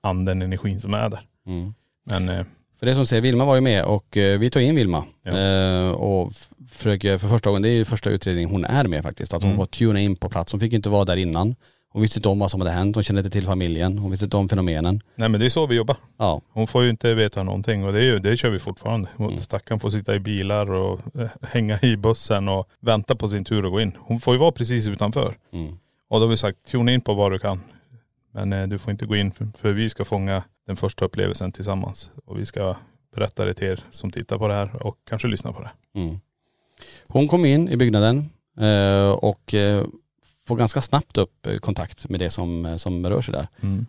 anden, 0.00 0.42
energin 0.42 0.80
som 0.80 0.94
är 0.94 1.08
där? 1.08 1.20
Mm. 1.46 1.74
Men 2.06 2.28
eh, 2.28 2.44
För 2.78 2.86
det 2.86 2.94
som 2.94 3.06
säger, 3.06 3.22
Vilma 3.22 3.44
var 3.44 3.54
ju 3.54 3.60
med 3.60 3.84
och 3.84 4.16
eh, 4.16 4.38
vi 4.38 4.50
tog 4.50 4.62
in 4.62 4.74
Vilma. 4.76 5.04
Ja. 5.22 5.38
Eh, 5.38 5.90
och 5.90 6.32
försöker 6.70 7.18
för 7.18 7.28
första 7.28 7.50
gången, 7.50 7.62
det 7.62 7.68
är 7.68 7.76
ju 7.76 7.84
första 7.84 8.10
utredningen 8.10 8.50
hon 8.50 8.64
är 8.64 8.84
med 8.84 9.02
faktiskt. 9.02 9.34
Att 9.34 9.42
hon 9.42 9.50
Mm. 9.50 9.58
får 9.58 9.66
tuna 9.66 10.00
in 10.00 10.16
på 10.16 10.28
plats. 10.28 10.52
Hon 10.52 10.60
fick 10.60 10.72
inte 10.72 10.88
vara 10.88 11.04
där 11.04 11.16
innan. 11.16 11.54
Hon 11.92 12.02
visste 12.02 12.18
inte 12.18 12.28
om 12.28 12.38
vad 12.38 12.50
som 12.50 12.60
hade 12.60 12.72
hänt. 12.72 12.96
Hon 12.96 13.04
kände 13.04 13.20
inte 13.20 13.30
till 13.30 13.46
familjen. 13.46 13.98
Hon 13.98 14.10
visste 14.10 14.24
inte 14.24 14.36
om 14.36 14.48
fenomenen. 14.48 15.00
nej 15.14 15.28
men 15.28 15.40
det 15.40 15.46
är 15.46 15.50
så 15.50 15.66
vi 15.66 15.76
jobbar. 15.76 15.96
Ja. 16.16 16.40
Hon 16.52 16.66
får 16.66 16.82
ju 16.82 16.90
inte 16.90 17.14
veta 17.14 17.42
någonting 17.42 17.84
och 17.84 17.92
det, 17.92 17.98
är 17.98 18.02
ju, 18.02 18.18
det 18.18 18.36
kör 18.36 18.50
vi 18.50 18.58
fortfarande. 18.58 19.08
Mm. 19.18 19.38
Stackaren 19.38 19.80
får 19.80 19.90
sitta 19.90 20.14
i 20.14 20.20
bilar 20.20 20.72
och 20.72 21.00
eh, 21.20 21.28
hänga 21.42 21.78
i 21.82 21.96
bussen 21.96 22.48
och 22.48 22.68
vänta 22.80 23.16
på 23.16 23.28
sin 23.28 23.44
tur 23.44 23.66
att 23.66 23.72
gå 23.72 23.80
in. 23.80 23.92
Hon 23.98 24.20
får 24.20 24.34
ju 24.34 24.38
vara 24.38 24.52
precis 24.52 24.88
utanför. 24.88 25.34
Mm. 25.52 25.78
Och 26.08 26.20
då 26.20 26.26
har 26.26 26.30
vi 26.30 26.36
sagt, 26.36 26.58
tuna 26.70 26.92
in 26.92 27.00
på 27.00 27.14
vad 27.14 27.32
du 27.32 27.38
kan. 27.38 27.60
Men 28.32 28.52
eh, 28.52 28.68
du 28.68 28.78
får 28.78 28.90
inte 28.90 29.06
gå 29.06 29.16
in 29.16 29.32
för, 29.32 29.48
för 29.58 29.72
vi 29.72 29.88
ska 29.88 30.04
fånga 30.04 30.42
den 30.66 30.76
första 30.76 31.04
upplevelsen 31.04 31.52
tillsammans. 31.52 32.10
Och 32.24 32.38
vi 32.38 32.46
ska 32.46 32.76
berätta 33.14 33.44
det 33.44 33.54
till 33.54 33.66
er 33.66 33.80
som 33.90 34.10
tittar 34.10 34.38
på 34.38 34.48
det 34.48 34.54
här 34.54 34.86
och 34.86 34.96
kanske 35.08 35.28
lyssnar 35.28 35.52
på 35.52 35.60
det. 35.60 35.70
Mm. 36.00 36.20
Hon 37.08 37.28
kom 37.28 37.44
in 37.44 37.68
i 37.68 37.76
byggnaden 37.76 38.30
eh, 38.60 39.10
och 39.10 39.54
eh, 39.54 39.86
får 40.52 40.58
ganska 40.58 40.80
snabbt 40.80 41.18
upp 41.18 41.46
eh, 41.46 41.56
kontakt 41.56 42.08
med 42.08 42.20
det 42.20 42.30
som, 42.30 42.66
eh, 42.66 42.76
som 42.76 43.06
rör 43.06 43.22
sig 43.22 43.34
där. 43.34 43.48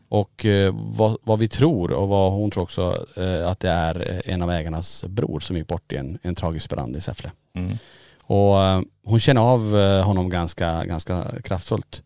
Och 0.10 0.46
eh, 0.46 0.74
vad, 0.78 1.18
vad 1.24 1.40
vi 1.40 1.48
tror 1.48 1.92
och 1.92 2.08
vad 2.08 2.32
hon 2.32 2.52
tror 2.52 2.64
också 2.64 3.06
att 3.46 3.60
det 3.60 3.70
är 3.70 4.22
en 4.26 4.42
av 4.42 4.52
ägarnas 4.52 5.06
bror 5.08 5.40
som 5.40 5.58
gick 5.58 5.68
bort 5.68 5.92
i 5.92 5.96
en, 5.98 6.20
en 6.22 6.36
tragisk 6.36 6.70
brand 6.70 6.96
i 6.96 7.02
Säffle. 7.02 7.32
Mm. 7.56 7.78
Och 8.26 8.56
hon 9.04 9.20
känner 9.20 9.42
av 9.42 9.74
honom 10.04 10.30
ganska, 10.30 10.86
ganska 10.86 11.26
kraftfullt. 11.44 12.04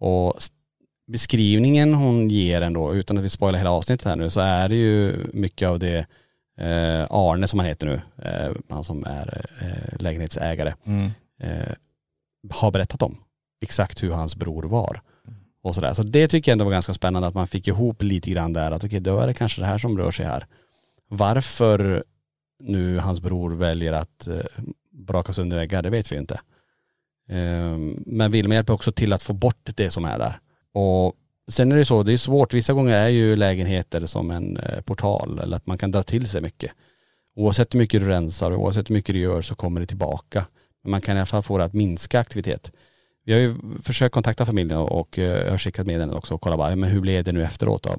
Och 0.00 0.34
beskrivningen 1.12 1.94
hon 1.94 2.30
ger 2.30 2.60
ändå, 2.60 2.94
utan 2.94 3.18
att 3.18 3.24
vi 3.24 3.28
spoilar 3.28 3.58
hela 3.58 3.70
avsnittet 3.70 4.06
här 4.06 4.16
nu, 4.16 4.30
så 4.30 4.40
är 4.40 4.68
det 4.68 4.74
ju 4.76 5.26
mycket 5.32 5.68
av 5.68 5.78
det 5.78 6.06
eh, 6.58 7.06
Arne 7.10 7.46
som 7.46 7.58
han 7.58 7.68
heter 7.68 7.86
nu, 7.86 8.00
eh, 8.22 8.52
han 8.68 8.84
som 8.84 9.04
är 9.04 9.46
eh, 9.60 10.00
lägenhetsägare, 10.00 10.74
Mm. 10.86 11.10
har 12.50 12.70
berättat 12.70 13.02
om. 13.02 13.16
Exakt 13.64 14.02
hur 14.02 14.10
hans 14.10 14.36
bror 14.36 14.62
var. 14.62 15.00
Och 15.62 15.74
sådär. 15.74 15.94
Så 15.94 16.02
det 16.02 16.28
tycker 16.28 16.50
jag 16.50 16.54
ändå 16.54 16.64
var 16.64 16.72
ganska 16.72 16.94
spännande 16.94 17.28
att 17.28 17.34
man 17.34 17.46
fick 17.46 17.68
ihop 17.68 18.02
lite 18.02 18.30
grann 18.30 18.52
där 18.52 18.70
att 18.70 18.84
okej, 18.84 19.00
då 19.00 19.18
är 19.18 19.26
det 19.26 19.34
kanske 19.34 19.60
det 19.60 19.66
här 19.66 19.78
som 19.78 19.98
rör 19.98 20.10
sig 20.10 20.26
här. 20.26 20.46
Varför 21.08 22.04
nu 22.58 22.98
hans 22.98 23.20
bror 23.20 23.54
väljer 23.54 23.92
att 23.92 24.26
eh, 24.26 24.40
braka 24.92 25.32
sönder 25.32 25.56
väggar, 25.56 25.82
det 25.82 25.90
vet 25.90 26.12
vi 26.12 26.16
inte. 26.16 26.40
Eh, 27.28 27.76
men 28.06 28.30
Wilma 28.30 28.54
hjälper 28.54 28.72
också 28.72 28.92
till 28.92 29.12
att 29.12 29.22
få 29.22 29.32
bort 29.32 29.70
det 29.74 29.90
som 29.90 30.04
är 30.04 30.18
där. 30.18 30.40
Och 30.72 31.14
sen 31.48 31.72
är 31.72 31.76
det 31.76 31.84
så, 31.84 32.02
det 32.02 32.12
är 32.12 32.16
svårt, 32.16 32.54
vissa 32.54 32.72
gånger 32.72 32.96
är 32.96 33.08
ju 33.08 33.36
lägenheter 33.36 34.06
som 34.06 34.30
en 34.30 34.56
eh, 34.56 34.80
portal 34.80 35.38
eller 35.38 35.56
att 35.56 35.66
man 35.66 35.78
kan 35.78 35.90
dra 35.90 36.02
till 36.02 36.28
sig 36.28 36.40
mycket. 36.40 36.72
Oavsett 37.36 37.74
hur 37.74 37.78
mycket 37.78 38.00
du 38.00 38.08
rensar 38.08 38.50
och 38.50 38.62
oavsett 38.62 38.90
hur 38.90 38.94
mycket 38.94 39.14
du 39.14 39.20
gör 39.20 39.42
så 39.42 39.54
kommer 39.54 39.80
det 39.80 39.86
tillbaka. 39.86 40.46
Men 40.82 40.90
man 40.90 41.00
kan 41.00 41.16
i 41.16 41.20
alla 41.20 41.26
fall 41.26 41.42
få 41.42 41.58
det 41.58 41.64
att 41.64 41.74
minska 41.74 42.20
aktivitet. 42.20 42.72
Vi 43.24 43.32
har 43.32 43.40
ju 43.40 43.54
försökt 43.82 44.12
kontakta 44.14 44.46
familjen 44.46 44.78
och, 44.78 45.18
eh, 45.18 45.24
jag 45.44 45.50
har 45.50 45.58
skickat 45.58 45.86
med 45.86 46.00
den 46.00 46.10
också 46.10 46.34
och 46.34 46.40
kollat 46.40 46.58
bara, 46.58 46.76
men 46.76 46.90
hur 46.90 47.00
blev 47.00 47.24
det 47.24 47.32
nu 47.32 47.42
efteråt 47.44 47.82
då? 47.82 47.96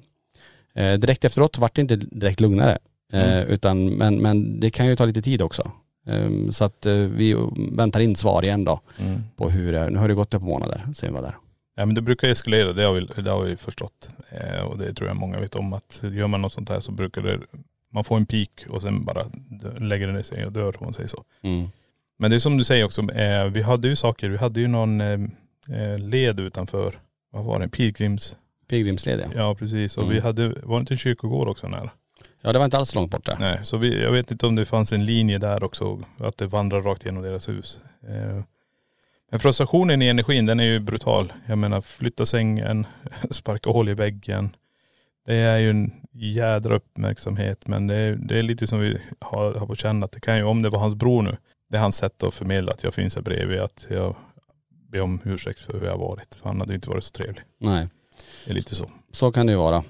Eh, 0.81 0.93
direkt 0.99 1.25
efteråt 1.25 1.57
vart 1.57 1.75
det 1.75 1.81
inte 1.81 1.95
direkt 1.95 2.39
lugnare. 2.39 2.77
Eh, 3.13 3.41
utan, 3.43 3.85
men, 3.85 4.21
men 4.21 4.59
det 4.59 4.69
kan 4.69 4.87
ju 4.87 4.95
ta 4.95 5.05
lite 5.05 5.21
tid 5.21 5.41
också. 5.41 5.71
Eh, 6.07 6.29
så 6.49 6.63
att 6.65 6.85
eh, 6.85 6.93
vi 6.95 7.35
väntar 7.71 7.99
in 7.99 8.15
svar 8.15 8.43
igen 8.43 8.63
då 8.63 8.79
Mm. 8.99 9.21
på 9.35 9.49
hur 9.49 9.71
det. 9.73 9.89
Nu 9.89 9.99
har 9.99 10.07
det 10.07 10.13
gått 10.13 10.33
ett 10.33 10.39
par 10.39 10.47
månader 10.47 10.81
sen 10.95 11.09
vi 11.09 11.13
var 11.15 11.21
där. 11.21 11.35
Ja 11.75 11.85
men 11.85 11.95
det 11.95 12.01
brukar 12.01 12.27
eskalera, 12.29 12.73
det 12.73 12.83
har 12.83 12.93
vi, 12.93 13.21
det 13.21 13.29
har 13.31 13.43
vi 13.43 13.55
förstått. 13.55 14.09
Eh, 14.29 14.61
och 14.65 14.77
det 14.77 14.93
tror 14.93 15.07
jag 15.07 15.17
många 15.17 15.39
vet 15.39 15.55
om 15.55 15.73
att 15.73 15.99
gör 16.03 16.27
man 16.27 16.41
något 16.41 16.53
sånt 16.53 16.69
här 16.69 16.79
så 16.79 16.91
brukar 16.91 17.21
det, 17.21 17.39
man 17.93 18.03
får 18.03 18.17
en 18.17 18.25
peak 18.25 18.49
och 18.69 18.81
sen 18.81 19.05
bara 19.05 19.25
lägger 19.79 20.07
den 20.07 20.23
sig 20.23 20.45
och 20.45 20.51
dör 20.51 20.67
om 20.79 20.83
man 20.85 20.93
säger 20.93 21.09
så. 21.09 21.23
Mm. 21.41 21.67
Men 22.17 22.31
det 22.31 22.37
är 22.37 22.39
som 22.39 22.57
du 22.57 22.63
säger 22.63 22.85
också, 22.85 23.11
eh, 23.11 23.45
vi 23.45 23.61
hade 23.61 23.87
ju 23.87 23.95
saker, 23.95 24.29
vi 24.29 24.37
hade 24.37 24.59
ju 24.59 24.67
någon 24.67 25.01
eh, 25.01 25.19
eh, 25.69 25.97
led 25.99 26.39
utanför, 26.39 26.99
vad 27.31 27.45
var 27.45 27.59
det, 27.59 27.67
pilgrims, 27.69 28.37
Pilgrimsled 28.69 29.19
ja. 29.19 29.27
ja 29.35 29.55
precis. 29.55 29.97
Och 29.97 30.03
Mm. 30.03 30.15
vi 30.15 30.21
hade, 30.21 30.49
var 30.63 30.77
det 30.77 30.79
inte 30.79 30.93
en 30.93 30.97
kyrkogård 30.97 31.47
också 31.47 31.67
nära? 31.67 31.89
Ja 32.41 32.53
det 32.53 32.59
var 32.59 32.65
inte 32.65 32.77
alls 32.77 32.95
långt 32.95 33.11
borta. 33.11 33.37
Nej, 33.39 33.59
så 33.63 33.77
vi, 33.77 34.03
jag 34.03 34.11
vet 34.11 34.31
inte 34.31 34.45
om 34.47 34.55
det 34.55 34.65
fanns 34.65 34.91
en 34.91 35.05
linje 35.05 35.37
där 35.37 35.63
också, 35.63 36.01
att 36.17 36.37
det 36.37 36.47
vandrar 36.47 36.81
rakt 36.81 37.05
genom 37.05 37.23
deras 37.23 37.49
hus. 37.49 37.79
Eh, 38.07 38.43
men 39.31 39.39
frustrationen 39.39 40.01
i 40.01 40.07
energin 40.07 40.45
den 40.45 40.59
är 40.59 40.63
ju 40.63 40.79
brutal. 40.79 41.33
Jag 41.45 41.57
menar 41.57 41.81
flytta 41.81 42.25
sängen, 42.25 42.87
sparka 43.31 43.69
hål 43.69 43.89
i 43.89 43.93
väggen. 43.93 44.55
Det 45.25 45.35
är 45.35 45.57
ju 45.57 45.69
en 45.69 45.91
jädra 46.11 46.75
uppmärksamhet 46.75 47.67
men 47.67 47.87
det 47.87 47.95
är, 47.95 48.15
det 48.15 48.39
är 48.39 48.43
lite 48.43 48.67
som 48.67 48.79
vi 48.79 48.97
har, 49.19 49.53
har 49.53 49.67
på 49.67 49.75
känn 49.75 50.03
att 50.03 50.11
det 50.11 50.19
kan 50.19 50.37
ju, 50.37 50.43
om 50.43 50.61
det 50.61 50.69
var 50.69 50.79
hans 50.79 50.95
bror 50.95 51.21
nu, 51.21 51.37
det 51.69 51.77
är 51.77 51.81
hans 51.81 51.97
sätt 51.97 52.23
att 52.23 52.33
förmedla 52.33 52.71
att 52.71 52.83
jag 52.83 52.93
finns 52.93 53.15
här 53.15 53.21
bredvid, 53.21 53.59
att 53.59 53.87
jag 53.89 54.15
ber 54.69 55.01
om 55.01 55.19
ursäkt 55.23 55.59
för 55.59 55.73
hur 55.73 55.85
jag 55.85 55.91
har 55.91 55.99
varit. 55.99 56.35
För 56.35 56.49
han 56.49 56.59
hade 56.59 56.75
inte 56.75 56.89
varit 56.89 57.03
så 57.03 57.11
trevlig. 57.11 57.43
Nej. 57.57 57.87
Det 58.45 58.51
är 58.51 58.55
lite 58.55 58.75
så. 58.75 58.89
Så 59.11 59.31
kan 59.31 59.45
det 59.45 59.51
ju 59.51 59.57
vara. 59.57 59.83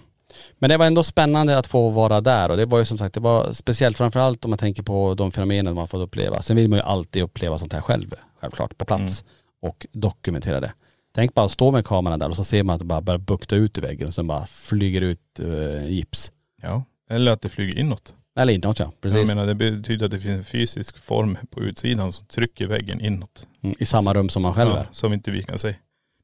Men 0.59 0.69
det 0.69 0.77
var 0.77 0.85
ändå 0.85 1.03
spännande 1.03 1.57
att 1.57 1.67
få 1.67 1.89
vara 1.89 2.21
där 2.21 2.51
och 2.51 2.57
det 2.57 2.65
var 2.65 2.79
ju 2.79 2.85
som 2.85 2.97
sagt, 2.97 3.13
det 3.13 3.19
var 3.19 3.53
speciellt 3.53 3.97
framförallt 3.97 4.45
om 4.45 4.49
man 4.49 4.57
tänker 4.59 4.83
på 4.83 5.13
de 5.13 5.31
fenomenen 5.31 5.75
man 5.75 5.87
fått 5.87 6.01
uppleva. 6.01 6.41
Sen 6.41 6.55
vill 6.55 6.69
man 6.69 6.79
ju 6.79 6.83
alltid 6.83 7.23
uppleva 7.23 7.57
sånt 7.57 7.73
här 7.73 7.81
själv, 7.81 8.15
självklart, 8.41 8.77
på 8.77 8.85
plats 8.85 9.23
och 9.61 9.85
dokumentera 9.91 10.59
det. 10.59 10.73
Tänk 11.15 11.33
bara 11.33 11.45
att 11.45 11.51
stå 11.51 11.71
med 11.71 11.85
kameran 11.85 12.19
där 12.19 12.29
och 12.29 12.35
så 12.35 12.43
ser 12.43 12.63
man 12.63 12.73
att 12.73 12.79
det 12.79 12.85
bara 12.85 13.01
börjar 13.01 13.19
bukta 13.19 13.55
ut 13.55 13.77
i 13.77 13.81
väggen 13.81 14.07
och 14.07 14.13
sen 14.13 14.27
bara 14.27 14.45
flyger 14.45 15.01
ut 15.01 15.39
eh, 15.39 15.87
gips. 15.89 16.31
Ja. 16.61 16.83
Eller 17.09 17.31
att 17.31 17.41
det 17.41 17.49
flyger 17.49 17.79
inåt. 17.79 18.13
Eller 18.35 18.53
inåt 18.53 18.79
ja, 18.79 18.91
precis. 19.01 19.17
Jag 19.19 19.27
menar 19.27 19.45
det 19.45 19.55
betyder 19.55 20.05
att 20.05 20.11
det 20.11 20.19
finns 20.19 20.31
en 20.37 20.43
fysisk 20.43 20.97
form 20.97 21.37
på 21.49 21.59
utsidan 21.61 22.11
som 22.13 22.25
trycker 22.27 22.67
väggen 22.67 23.01
inåt. 23.01 23.47
Mm, 23.63 23.75
I 23.79 23.85
samma 23.85 24.13
rum 24.13 24.29
som 24.29 24.43
man 24.43 24.53
själv 24.53 24.69
Ja, 24.71 24.77
är. 24.79 24.87
som 24.91 25.13
inte 25.13 25.31
vi 25.31 25.43
kan 25.43 25.59
se. 25.59 25.75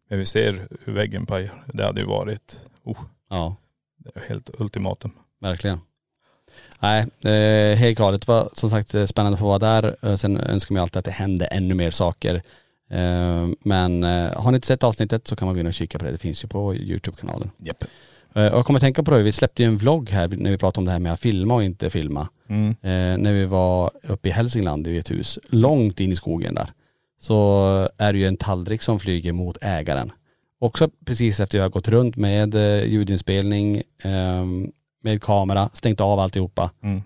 Men 0.10 0.20
vi 0.20 0.26
ser 0.26 0.68
hur 0.86 0.94
väggen 0.94 1.26
pajar. 1.26 1.64
Det 1.74 1.86
hade 1.86 2.02
ju 2.02 2.08
varit, 2.08 2.60
oh, 2.84 2.98
Ja, 3.30 3.56
det 3.98 4.12
är 4.20 4.24
helt 4.30 4.50
ultimatum. 4.60 5.12
verkligen. 5.42 5.80
Nej, 6.80 7.08
eh, 7.22 7.78
helt 7.78 7.98
klart. 7.98 8.22
Det 8.22 8.28
var 8.28 8.50
som 8.54 8.70
sagt 8.70 8.96
eh, 8.96 9.06
spännande 9.06 9.34
att 9.36 9.40
få 9.40 9.48
vara 9.48 9.60
där. 9.60 9.96
Eh, 10.02 10.16
Sen 10.16 10.38
önskar 10.38 10.74
man 10.74 10.82
alltid 10.82 10.98
att 10.98 11.06
det 11.06 11.12
hände 11.12 11.46
ännu 11.46 11.74
mer 11.74 11.92
saker. 11.92 12.36
Eh, 12.90 13.48
Men 13.60 14.04
eh, 14.04 14.42
har 14.42 14.52
ni 14.52 14.56
inte 14.56 14.68
sett 14.68 14.84
avsnittet 14.84 15.28
så 15.28 15.36
kan 15.36 15.46
man 15.46 15.56
gå 15.56 15.60
in 15.60 15.68
och 15.68 15.74
kika 15.74 16.00
på 16.00 16.06
det. 16.06 16.12
Det 16.12 16.18
finns 16.18 16.44
ju 16.44 16.48
på 16.48 16.76
YouTube-kanalen. 16.76 17.52
Japp. 17.58 17.84
Eh, 18.36 18.42
jag 18.44 18.66
kommer 18.66 18.78
att 18.80 18.82
tänka 18.82 19.04
på 19.04 19.12
det, 19.12 19.24
vi 19.24 19.32
släppte 19.32 19.64
ju 19.64 19.68
en 19.68 19.78
vlogg 19.78 20.10
här 20.10 20.28
när 20.28 20.52
vi 20.52 20.58
pratade 20.58 20.82
om 20.82 20.86
det 20.86 20.92
här 20.92 21.00
med 21.00 21.12
att 21.14 21.20
filma 21.20 21.54
och 21.56 21.64
inte 21.64 21.90
filma. 21.90 22.28
Mm. 22.50 22.70
Eh, 22.70 23.18
när 23.24 23.34
vi 23.34 23.46
var 23.46 23.92
uppe 24.04 24.30
i 24.30 24.32
Hälsingland 24.32 24.88
i 24.88 24.98
ett 24.98 25.12
hus, 25.12 25.40
långt 25.50 26.00
in 26.00 26.12
i 26.12 26.16
skogen 26.16 26.56
där, 26.56 26.72
så 27.20 27.90
är 27.98 28.14
det 28.14 28.20
ju 28.20 28.26
en 28.28 28.38
tallrik 28.38 28.82
som 28.82 29.00
flyger 29.00 29.32
mot 29.32 29.58
ägaren. 29.62 30.12
Också 30.60 30.90
precis 31.06 31.40
efter 31.40 31.58
vi 31.58 31.62
har 31.62 31.70
gått 31.70 31.88
runt 31.88 32.16
med 32.16 32.56
eh, 32.56 32.86
ljudinspelning, 32.86 33.78
eh, 34.04 34.46
med 35.04 35.22
kamera, 35.24 35.70
stängt 35.74 36.02
av 36.02 36.20
alltihopa, 36.20 36.72
Mm. 36.84 37.02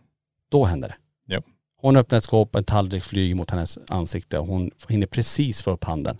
då 0.51 0.65
händer 0.65 0.87
det. 0.87 0.95
Ja. 1.33 1.41
Hon 1.81 1.95
öppnar 1.97 2.17
ett 2.17 2.23
skåp, 2.23 2.55
en 2.55 2.63
tallrik 2.63 3.03
flyger 3.03 3.35
mot 3.35 3.51
hennes 3.51 3.77
ansikte 3.89 4.39
och 4.39 4.47
hon 4.47 4.71
hinner 4.89 5.07
precis 5.07 5.61
få 5.61 5.71
upp 5.71 5.83
handen. 5.83 6.17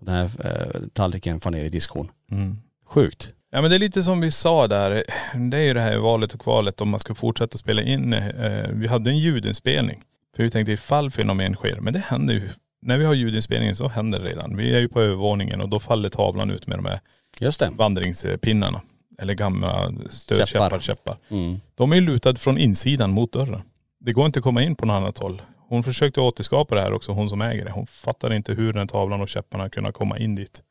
Den 0.00 0.14
här 0.14 0.24
eh, 0.44 0.80
tallriken 0.92 1.40
får 1.40 1.50
ner 1.50 1.64
i 1.64 1.68
diskhon. 1.68 2.10
Mm. 2.30 2.56
Sjukt. 2.86 3.32
Ja 3.56 3.62
men 3.62 3.70
det 3.70 3.76
är 3.76 3.80
lite 3.80 4.02
som 4.02 4.20
vi 4.20 4.30
sa 4.30 4.66
där, 4.68 5.04
det 5.50 5.56
är 5.56 5.62
ju 5.62 5.74
det 5.74 5.80
här 5.80 5.98
valet 5.98 6.34
och 6.34 6.40
kvalet 6.40 6.80
om 6.80 6.88
man 6.88 7.00
ska 7.00 7.14
fortsätta 7.14 7.58
spela 7.58 7.82
in. 7.82 8.12
Eh, 8.12 8.68
vi 8.72 8.86
hade 8.86 9.10
en 9.10 9.18
ljudinspelning. 9.18 10.02
För 10.36 10.42
vi 10.42 10.50
tänkte 10.50 10.72
ifall 10.72 11.10
fenomen 11.10 11.54
sker, 11.54 11.76
men 11.80 11.92
det 11.92 11.98
händer 11.98 12.34
ju. 12.34 12.48
När 12.82 12.98
vi 12.98 13.04
har 13.04 13.14
ljudinspelningen 13.14 13.76
så 13.76 13.88
händer 13.88 14.20
det 14.20 14.28
redan. 14.28 14.56
Vi 14.56 14.74
är 14.74 14.80
ju 14.80 14.88
på 14.88 15.00
övervåningen 15.00 15.60
och 15.60 15.68
då 15.68 15.80
faller 15.80 16.08
tavlan 16.08 16.50
ut 16.50 16.66
med 16.66 16.78
de 16.78 16.84
här 16.84 17.00
Just 17.40 17.60
det. 17.60 17.70
vandringspinnarna. 17.76 18.82
Eller 19.18 19.34
gamla 19.34 19.92
stödkäppar, 20.10 20.68
Käppar. 20.68 20.80
käppar. 20.80 21.16
Mm. 21.28 21.60
De 21.74 21.92
är 21.92 21.96
ju 21.96 22.02
lutade 22.02 22.38
från 22.40 22.58
insidan 22.58 23.10
mot 23.10 23.32
dörren. 23.32 23.62
Det 24.00 24.12
går 24.12 24.26
inte 24.26 24.38
att 24.38 24.44
komma 24.44 24.62
in 24.62 24.76
på 24.76 24.86
något 24.86 24.94
annat 24.94 25.18
håll. 25.18 25.42
Hon 25.68 25.82
försökte 25.82 26.20
återskapa 26.20 26.74
det 26.74 26.80
här 26.80 26.92
också, 26.92 27.12
hon 27.12 27.28
som 27.28 27.42
äger 27.42 27.64
det. 27.64 27.70
Hon 27.70 27.86
fattar 27.86 28.32
inte 28.32 28.52
hur 28.52 28.72
den 28.72 28.88
tavlan 28.88 29.20
och 29.20 29.28
käpparna 29.28 29.70
kunna 29.70 29.92
komma 29.92 30.18
in 30.18 30.34
dit 30.34 30.62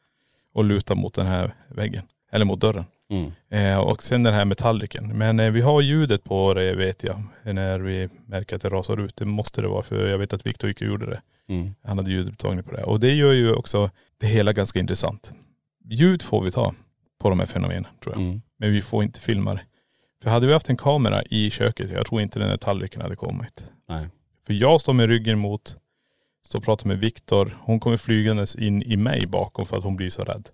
och 0.53 0.63
luta 0.63 0.95
mot 0.95 1.13
den 1.13 1.25
här 1.25 1.53
väggen. 1.67 2.03
Eller 2.35 2.45
mot 2.45 2.61
dörren. 2.61 2.85
Mm. 3.09 3.31
Eh, 3.49 3.79
och 3.79 4.03
sen 4.03 4.23
den 4.23 4.33
här 4.33 4.45
metalliken. 4.45 5.17
Men 5.17 5.39
eh, 5.39 5.51
vi 5.51 5.61
har 5.61 5.81
ljudet 5.81 6.23
på 6.23 6.53
det 6.53 6.75
vet 6.75 7.03
jag. 7.03 7.23
När 7.43 7.79
vi 7.79 8.09
märker 8.25 8.55
att 8.55 8.61
det 8.61 8.69
rasar 8.69 8.97
ut. 9.05 9.15
Det 9.15 9.25
måste 9.25 9.61
det 9.61 9.67
vara 9.67 9.83
för 9.83 10.07
jag 10.07 10.17
vet 10.17 10.33
att 10.33 10.47
Viktor 10.47 10.67
gick 10.67 10.81
och 10.81 10.87
gjorde 10.87 11.05
det. 11.05 11.21
Mm. 11.49 11.75
Han 11.83 11.97
hade 11.97 12.11
ljudupptagning 12.11 12.63
på 12.63 12.71
det. 12.71 12.83
Och 12.83 12.99
det 12.99 13.13
gör 13.13 13.31
ju 13.31 13.53
också 13.53 13.89
det 14.19 14.27
hela 14.27 14.53
ganska 14.53 14.79
intressant. 14.79 15.31
Ljud 15.89 16.21
får 16.21 16.41
vi 16.41 16.51
ta 16.51 16.73
på 17.19 17.29
de 17.29 17.39
här 17.39 17.45
fenomenen 17.45 17.87
tror 18.03 18.15
jag. 18.15 18.21
Mm. 18.21 18.41
Men 18.57 18.71
vi 18.71 18.81
får 18.81 19.03
inte 19.03 19.19
filma 19.19 19.53
det. 19.53 19.61
För 20.23 20.29
hade 20.29 20.47
vi 20.47 20.53
haft 20.53 20.69
en 20.69 20.77
kamera 20.77 21.23
i 21.23 21.49
köket, 21.49 21.91
jag 21.91 22.05
tror 22.05 22.21
inte 22.21 22.39
den 22.39 22.49
här 22.49 22.57
tallriken 22.57 23.01
hade 23.01 23.15
kommit. 23.15 23.67
Nej. 23.87 24.07
För 24.47 24.53
jag 24.53 24.81
står 24.81 24.93
med 24.93 25.09
ryggen 25.09 25.39
mot, 25.39 25.77
står 26.45 26.59
och 26.59 26.65
pratar 26.65 26.87
med 26.87 26.97
Viktor. 26.97 27.57
Hon 27.61 27.79
kommer 27.79 27.97
flygandes 27.97 28.55
in 28.55 28.83
i 28.83 28.97
mig 28.97 29.27
bakom 29.27 29.65
för 29.65 29.77
att 29.77 29.83
hon 29.83 29.95
blir 29.95 30.09
så 30.09 30.23
rädd. 30.23 30.49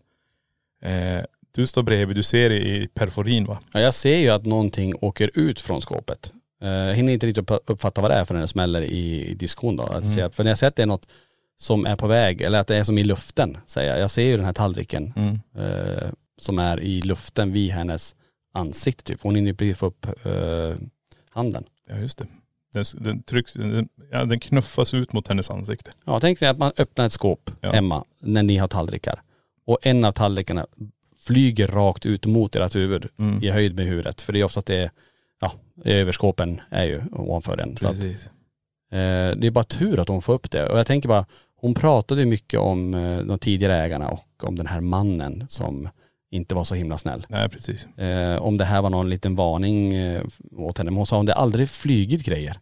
Eh, 0.81 1.23
du 1.51 1.67
står 1.67 1.83
bredvid, 1.83 2.15
du 2.15 2.23
ser 2.23 2.49
det 2.49 2.57
i 2.57 2.87
perforin 2.93 3.45
va? 3.45 3.59
Ja, 3.73 3.79
jag 3.79 3.93
ser 3.93 4.17
ju 4.17 4.29
att 4.29 4.45
någonting 4.45 4.93
åker 5.01 5.31
ut 5.33 5.59
från 5.59 5.81
skåpet. 5.81 6.33
Eh, 6.61 6.69
Jag 6.69 6.95
hinner 6.95 7.13
inte 7.13 7.27
riktigt 7.27 7.51
upp- 7.51 7.63
uppfatta 7.69 8.01
vad 8.01 8.11
det 8.11 8.15
är 8.15 8.25
för 8.25 8.33
när 8.33 8.41
det 8.41 8.47
smäller 8.47 8.81
i, 8.81 9.33
diskon 9.33 9.75
då. 9.75 9.83
Att 9.83 10.09
se, 10.13 10.29
för 10.29 10.43
när 10.43 10.51
jag 10.51 10.57
ser 10.57 10.67
att 10.67 10.75
det 10.75 10.81
är 10.81 10.87
något 10.87 11.07
som 11.57 11.85
är 11.85 11.95
på 11.95 12.07
väg, 12.07 12.41
eller 12.41 12.59
att 12.59 12.67
det 12.67 12.75
är 12.75 12.83
som 12.83 12.97
i 12.97 13.03
luften, 13.03 13.57
säger 13.65 13.91
jag. 13.91 13.99
Jag 13.99 14.11
ser 14.11 14.21
ju 14.23 14.37
den 14.37 14.45
här 14.45 14.53
tallriken 14.53 15.13
eh, 15.57 16.09
som 16.37 16.59
är 16.59 16.81
i 16.81 17.01
luften 17.01 17.51
vid 17.51 17.71
hennes 17.71 18.15
ansikte 18.53 19.03
typ. 19.03 19.21
Hon 19.23 19.35
hinner 19.35 19.53
precis 19.53 19.77
få 19.77 19.85
upp 19.85 20.05
eh, 20.25 20.75
handen. 21.29 21.63
Ja 21.89 21.95
just 21.97 22.17
det. 22.17 22.25
Den, 22.73 22.85
den, 22.97 23.23
trycks, 23.23 23.53
den, 23.53 23.89
ja, 24.11 24.25
den 24.25 24.39
knuffas 24.39 24.93
ut 24.93 25.13
mot 25.13 25.27
hennes 25.27 25.49
ansikte. 25.49 25.91
Ja, 26.05 26.19
tänk 26.19 26.39
dig 26.39 26.49
att 26.49 26.57
man 26.57 26.71
öppnar 26.77 27.05
ett 27.05 27.11
skåp 27.13 27.51
Ja. 27.61 27.71
hemma 27.71 28.03
när 28.21 28.43
ni 28.43 28.57
har 28.57 28.67
tallrikar. 28.67 29.21
Och 29.65 29.77
en 29.81 30.05
av 30.05 30.11
tallrikarna 30.11 30.67
flyger 31.21 31.67
rakt 31.67 32.05
ut 32.05 32.25
mot 32.25 32.55
ert 32.55 32.75
huvud 32.75 33.07
Mm. 33.19 33.43
i 33.43 33.49
höjd 33.49 33.75
med 33.75 33.85
huvudet. 33.85 34.21
För 34.21 34.33
det 34.33 34.39
är 34.39 34.43
oftast 34.43 34.67
det, 34.67 34.91
ja, 35.41 35.51
överskåpen 35.85 36.61
är 36.69 36.85
ju 36.85 37.01
ovanför 37.11 37.57
den. 37.57 37.77
Så 37.77 37.87
att, 37.87 37.95
Precis. 37.95 38.25
Eh, 38.91 39.31
det 39.37 39.47
är 39.47 39.51
bara 39.51 39.63
tur 39.63 39.99
att 39.99 40.07
hon 40.07 40.21
får 40.21 40.33
upp 40.33 40.51
det. 40.51 40.69
Och 40.69 40.79
jag 40.79 40.87
tänker 40.87 41.09
bara, 41.09 41.25
hon 41.55 41.73
pratade 41.73 42.25
mycket 42.25 42.59
om 42.59 42.93
eh, 42.93 43.19
de 43.19 43.39
tidigare 43.39 43.75
ägarna 43.75 44.09
och 44.09 44.43
om 44.43 44.55
den 44.55 44.67
här 44.67 44.81
mannen 44.81 45.45
som 45.49 45.89
inte 46.31 46.55
var 46.55 46.63
så 46.63 46.75
himla 46.75 46.97
snäll. 46.97 47.25
Nej 47.29 47.49
precis. 47.49 47.85
Eh, 47.97 48.41
om 48.41 48.57
det 48.57 48.65
här 48.65 48.81
var 48.81 48.89
någon 48.89 49.09
liten 49.09 49.35
varning 49.35 49.93
eh, 49.93 50.23
åt 50.51 50.77
henne. 50.77 50.91
Men 50.91 50.97
hon 50.97 51.05
sa 51.05 51.17
om 51.17 51.25
det 51.25 51.33
aldrig 51.35 51.69
flygit 51.69 52.23
grejer. 52.23 52.59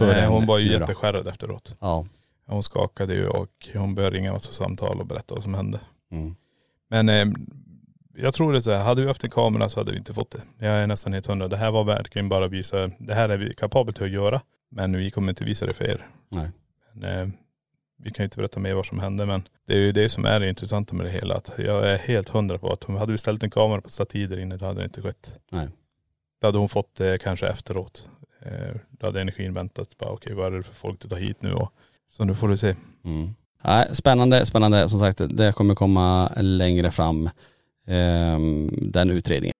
Nej, 0.00 0.26
hon 0.26 0.46
var 0.46 0.58
ju 0.58 0.72
jätteskärrad 0.72 1.28
efteråt. 1.28 1.76
Ja. 1.80 2.06
Hon 2.46 2.62
skakade 2.62 3.14
ju 3.14 3.26
och 3.28 3.68
hon 3.74 3.94
började 3.94 4.16
ringa 4.16 4.32
oss 4.32 4.48
och 4.48 4.54
samtal 4.54 5.00
och 5.00 5.06
berätta 5.06 5.34
vad 5.34 5.42
som 5.44 5.54
hände. 5.54 5.80
Mm. 6.12 6.34
Men 6.90 7.08
eh, 7.08 7.26
jag 8.14 8.34
tror 8.34 8.52
det 8.52 8.58
är 8.58 8.60
så 8.60 8.70
här, 8.70 8.82
hade 8.82 9.02
vi 9.02 9.08
haft 9.08 9.24
en 9.24 9.30
kamera 9.30 9.68
så 9.68 9.80
hade 9.80 9.92
vi 9.92 9.98
inte 9.98 10.14
fått 10.14 10.30
det. 10.30 10.66
Jag 10.66 10.74
är 10.74 10.86
nästan 10.86 11.12
helt 11.12 11.26
hundra. 11.26 11.48
Det 11.48 11.56
här 11.56 11.70
var 11.70 11.84
verkligen 11.84 12.28
bara 12.28 12.44
att 12.44 12.50
visa, 12.50 12.90
det 12.98 13.14
här 13.14 13.28
är 13.28 13.36
vi 13.36 13.54
kapabla 13.54 13.92
till 13.92 14.04
att 14.04 14.10
göra. 14.10 14.40
Men 14.70 14.96
vi 14.96 15.10
kommer 15.10 15.32
inte 15.32 15.44
visa 15.44 15.66
det 15.66 15.72
för 15.72 15.84
er. 15.84 16.06
Nej. 16.28 16.50
Men, 16.92 17.20
eh, 17.20 17.28
vi 18.02 18.10
kan 18.10 18.22
ju 18.22 18.24
inte 18.24 18.36
berätta 18.36 18.60
mer 18.60 18.74
vad 18.74 18.86
som 18.86 19.00
hände 19.00 19.26
men 19.26 19.48
det 19.66 19.72
är 19.72 19.78
ju 19.78 19.92
det 19.92 20.08
som 20.08 20.24
är 20.24 20.40
det 20.40 20.48
intressanta 20.48 20.94
med 20.94 21.06
det 21.06 21.10
hela. 21.10 21.34
Att 21.34 21.52
jag 21.58 21.88
är 21.88 21.98
helt 21.98 22.28
hundra 22.28 22.58
på 22.58 22.72
att 22.72 22.84
om 22.84 22.94
hade 22.94 23.12
vi 23.12 23.18
ställt 23.18 23.42
en 23.42 23.50
kamera 23.50 23.80
på 23.80 23.88
stativ 23.88 24.28
där 24.28 24.38
inne, 24.38 24.56
då 24.56 24.66
hade 24.66 24.80
det 24.80 24.84
inte 24.84 25.02
skett. 25.02 25.34
Nej. 25.50 25.68
Då 26.40 26.46
hade 26.46 26.58
hon 26.58 26.68
fått 26.68 26.94
det 26.94 27.22
kanske 27.22 27.46
efteråt. 27.46 28.08
Eh, 28.42 28.76
då 28.90 29.06
hade 29.06 29.20
energin 29.20 29.54
väntat. 29.54 29.98
Bara, 29.98 30.10
okej 30.10 30.34
vad 30.34 30.46
är 30.46 30.56
det 30.56 30.62
för 30.62 30.74
folk 30.74 31.00
du 31.00 31.08
tar 31.08 31.16
hit 31.16 31.42
nu? 31.42 31.52
Och, 31.52 31.72
så 32.10 32.24
nu 32.24 32.34
får 32.34 32.48
du 32.48 32.56
se. 32.56 32.74
Mm. 33.04 33.34
Nej, 33.64 33.88
spännande, 33.92 34.46
spännande. 34.46 34.88
Som 34.88 34.98
sagt, 34.98 35.20
det 35.30 35.52
kommer 35.52 35.74
komma 35.74 36.32
längre 36.36 36.90
fram, 36.90 37.30
Ehm, 37.90 38.68
den 38.92 39.10
utredningen. 39.10 39.59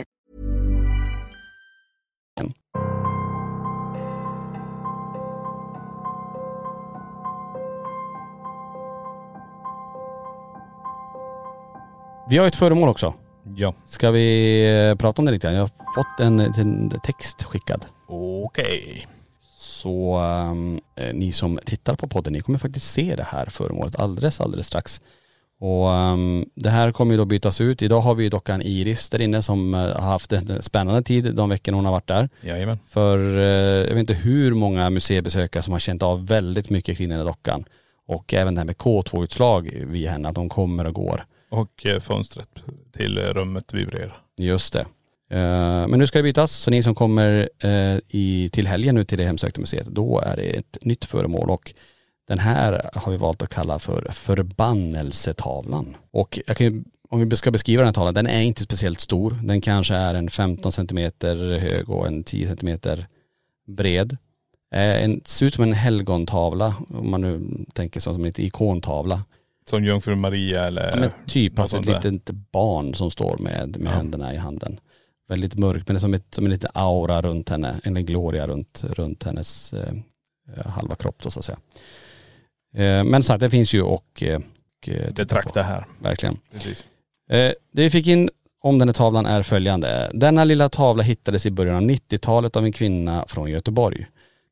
Vi 12.31 12.37
har 12.37 12.47
ett 12.47 12.55
föremål 12.55 12.89
också. 12.89 13.13
Ja. 13.55 13.73
Ska 13.89 14.11
vi 14.11 14.89
eh, 14.89 14.97
prata 14.97 15.21
om 15.21 15.25
det 15.25 15.31
lite 15.31 15.47
grann? 15.47 15.55
Jag 15.55 15.61
har 15.61 15.93
fått 15.95 16.19
en, 16.19 16.39
en 16.39 16.99
text 17.03 17.43
skickad. 17.43 17.85
Okej. 18.07 19.07
Så 19.59 20.15
ehm, 20.15 20.79
eh, 20.95 21.13
ni 21.13 21.31
som 21.31 21.59
tittar 21.65 21.95
på 21.95 22.07
podden, 22.07 22.33
ni 22.33 22.39
kommer 22.39 22.59
faktiskt 22.59 22.91
se 22.91 23.15
det 23.15 23.23
här 23.23 23.45
föremålet 23.45 23.95
alldeles, 23.95 24.41
alldeles 24.41 24.67
strax. 24.67 25.01
Och 25.59 25.93
ehm, 25.93 26.45
det 26.55 26.69
här 26.69 26.91
kommer 26.91 27.11
ju 27.11 27.17
då 27.17 27.25
bytas 27.25 27.61
ut. 27.61 27.81
Idag 27.81 28.01
har 28.01 28.15
vi 28.15 28.23
ju 28.23 28.29
dockan 28.29 28.61
Iris 28.61 29.09
där 29.09 29.21
inne 29.21 29.41
som 29.41 29.73
eh, 29.73 29.79
har 29.79 30.11
haft 30.11 30.31
en 30.31 30.61
spännande 30.61 31.03
tid 31.03 31.35
de 31.35 31.49
veckorna 31.49 31.77
hon 31.77 31.85
har 31.85 31.91
varit 31.91 32.07
där. 32.07 32.29
Jajamän. 32.41 32.79
För 32.87 33.37
eh, 33.37 33.43
jag 33.87 33.93
vet 33.95 33.97
inte 33.97 34.13
hur 34.13 34.53
många 34.53 34.89
museibesökare 34.89 35.63
som 35.63 35.71
har 35.71 35.79
känt 35.79 36.03
av 36.03 36.27
väldigt 36.27 36.69
mycket 36.69 36.97
kring 36.97 37.09
den 37.09 37.17
här 37.17 37.25
dockan. 37.25 37.65
Och 38.07 38.33
även 38.33 38.55
det 38.55 38.59
här 38.59 38.65
med 38.65 38.75
K2-utslag 38.75 39.85
via 39.87 40.11
henne, 40.11 40.29
att 40.29 40.35
de 40.35 40.49
kommer 40.49 40.87
och 40.87 40.93
går. 40.93 41.25
Och 41.51 41.85
eh, 41.85 41.99
fönstret 41.99 42.63
till 42.91 43.17
eh, 43.17 43.21
rummet 43.21 43.73
vibrerar. 43.73 44.21
Just 44.37 44.73
det. 44.73 44.85
Eh, 45.29 45.87
men 45.87 45.99
nu 45.99 46.07
ska 46.07 46.19
det 46.19 46.23
bytas, 46.23 46.51
så 46.51 46.71
ni 46.71 46.83
som 46.83 46.95
kommer 46.95 47.49
i, 48.07 48.49
till 48.53 48.67
helgen 48.67 48.95
nu 48.95 49.03
till 49.03 49.17
det 49.17 49.25
hemsökta 49.25 49.61
museet, 49.61 49.87
då 49.87 50.19
är 50.19 50.35
det 50.35 50.43
ett 50.43 50.77
nytt 50.81 51.05
föremål 51.05 51.49
och 51.49 51.73
den 52.27 52.39
här 52.39 52.89
har 52.93 53.11
vi 53.11 53.17
valt 53.17 53.41
att 53.41 53.49
kalla 53.49 53.79
för 53.79 54.07
förbannelsetavlan. 54.11 55.97
Och 56.11 56.39
jag 56.47 56.57
kan 56.57 56.67
ju, 56.67 56.83
om 57.09 57.29
vi 57.29 57.35
ska 57.35 57.51
beskriva 57.51 57.81
den 57.81 57.87
här 57.87 57.93
tavlan, 57.93 58.13
den 58.13 58.27
är 58.27 58.41
inte 58.41 58.63
speciellt 58.63 58.99
stor. 58.99 59.39
Den 59.43 59.61
kanske 59.61 59.95
är 59.95 60.13
en 60.13 60.29
15 60.29 60.71
centimeter 60.71 61.59
hög 61.59 61.89
och 61.89 62.07
en 62.07 62.23
10 62.23 62.47
centimeter 62.47 63.07
bred. 63.67 64.17
En, 64.75 65.21
ser 65.25 65.45
ut 65.45 65.53
som 65.53 65.63
en 65.63 65.73
helgontavla, 65.73 66.75
om 66.89 67.11
man 67.11 67.21
nu 67.21 67.65
tänker 67.73 67.99
som 67.99 68.25
en 68.25 68.41
ikontavla. 68.41 69.23
Som 69.71 69.85
Jungfru 69.85 70.15
Maria 70.15 70.67
eller 70.67 70.89
Ja, 70.89 70.95
men 70.95 71.09
typ, 71.27 71.59
alltså 71.59 71.77
ett 71.79 71.85
litet 71.85 72.29
barn 72.51 72.93
som 72.93 73.11
står 73.11 73.37
med, 73.37 73.77
med 73.79 73.91
Ja. 73.91 73.95
händerna 73.95 74.33
i 74.33 74.37
handen. 74.37 74.79
Väldigt 75.29 75.55
mörk, 75.55 75.83
men 75.87 75.95
det 75.95 75.97
är 75.97 75.99
som, 75.99 76.13
ett, 76.13 76.25
som 76.35 76.45
en 76.45 76.51
liten 76.51 76.69
aura 76.73 77.21
runt 77.21 77.49
henne, 77.49 77.79
en 77.83 78.05
gloria 78.05 78.47
runt, 78.47 78.83
runt 78.89 79.23
hennes 79.23 79.73
eh, 79.73 79.93
halva 80.65 80.95
kropp 80.95 81.15
då 81.23 81.29
så 81.31 81.39
att 81.39 81.45
säga. 81.45 81.57
Eh, 82.75 83.03
men 83.03 83.23
sagt, 83.23 83.39
det 83.39 83.49
finns 83.49 83.73
ju 83.73 83.81
och, 83.81 84.23
eh, 84.23 84.39
och 84.81 84.89
eh, 84.89 85.13
betrakta 85.13 85.61
på. 85.63 85.67
här. 85.67 85.85
Verkligen. 85.99 86.37
Precis. 86.53 86.85
Eh, 87.29 87.51
det 87.71 87.83
vi 87.83 87.89
fick 87.89 88.07
in 88.07 88.29
om 88.63 88.79
den 88.79 88.87
här 88.87 88.93
tavlan 88.93 89.25
är 89.25 89.43
följande. 89.43 90.11
Denna 90.13 90.43
lilla 90.43 90.69
tavla 90.69 91.03
hittades 91.03 91.45
i 91.45 91.51
början 91.51 91.75
av 91.75 91.81
90-talet 91.81 92.55
av 92.55 92.65
en 92.65 92.71
kvinna 92.73 93.25
från 93.27 93.51
Göteborg. 93.51 94.05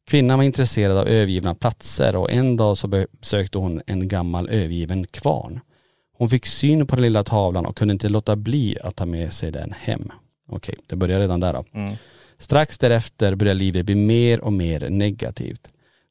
Kvinnan 0.09 0.37
var 0.39 0.45
intresserad 0.45 0.97
av 0.97 1.07
övergivna 1.07 1.55
platser 1.55 2.15
och 2.15 2.31
en 2.31 2.57
dag 2.57 2.77
så 2.77 2.87
besökte 2.87 3.57
hon 3.57 3.81
en 3.87 4.07
gammal 4.07 4.49
övergiven 4.49 5.07
kvarn. 5.07 5.59
Hon 6.17 6.29
fick 6.29 6.45
syn 6.45 6.87
på 6.87 6.95
den 6.95 7.03
lilla 7.03 7.23
tavlan 7.23 7.65
och 7.65 7.77
kunde 7.77 7.91
inte 7.91 8.09
låta 8.09 8.35
bli 8.35 8.77
att 8.83 8.95
ta 8.95 9.05
med 9.05 9.33
sig 9.33 9.51
den 9.51 9.73
hem. 9.79 10.11
Okej, 10.49 10.75
det 10.87 10.95
börjar 10.95 11.19
redan 11.19 11.39
där 11.39 11.53
då. 11.53 11.65
Mm. 11.73 11.95
Strax 12.37 12.77
därefter 12.77 13.35
började 13.35 13.59
livet 13.59 13.85
bli 13.85 13.95
mer 13.95 14.39
och 14.39 14.53
mer 14.53 14.89
negativt. 14.89 15.67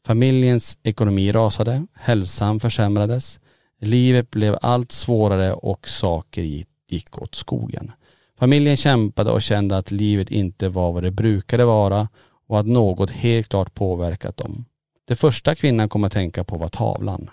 Familjens 0.07 0.79
ekonomi 0.83 1.33
rasade, 1.33 1.87
hälsan 1.95 2.61
försämrades, 2.61 3.41
livet 3.81 4.31
blev 4.31 4.59
allt 4.63 4.93
svårare 4.93 5.53
och 5.53 5.89
saker 5.89 6.43
gick- 6.43 6.69
gick 6.89 7.23
åt 7.23 7.35
skogen. 7.35 7.93
Familjen 8.39 8.77
kämpade 8.77 9.31
och 9.31 9.43
kände 9.43 9.77
att 9.77 9.91
livet 9.91 10.31
inte 10.31 10.69
var 10.69 10.93
vad 10.93 11.03
det 11.03 11.11
brukade 11.11 11.65
vara 11.65 12.09
och 12.49 12.59
att 12.59 12.67
något 12.67 13.11
helt 13.11 13.49
klart 13.49 13.75
påverkat 13.75 14.37
dem. 14.37 14.65
Det 15.05 15.17
första 15.17 15.55
kvinnan 15.55 15.89
kom 15.89 16.05
att 16.05 16.13
tänka 16.13 16.45
på 16.45 16.59
var 16.59 16.69
tavlan. 16.69 17.31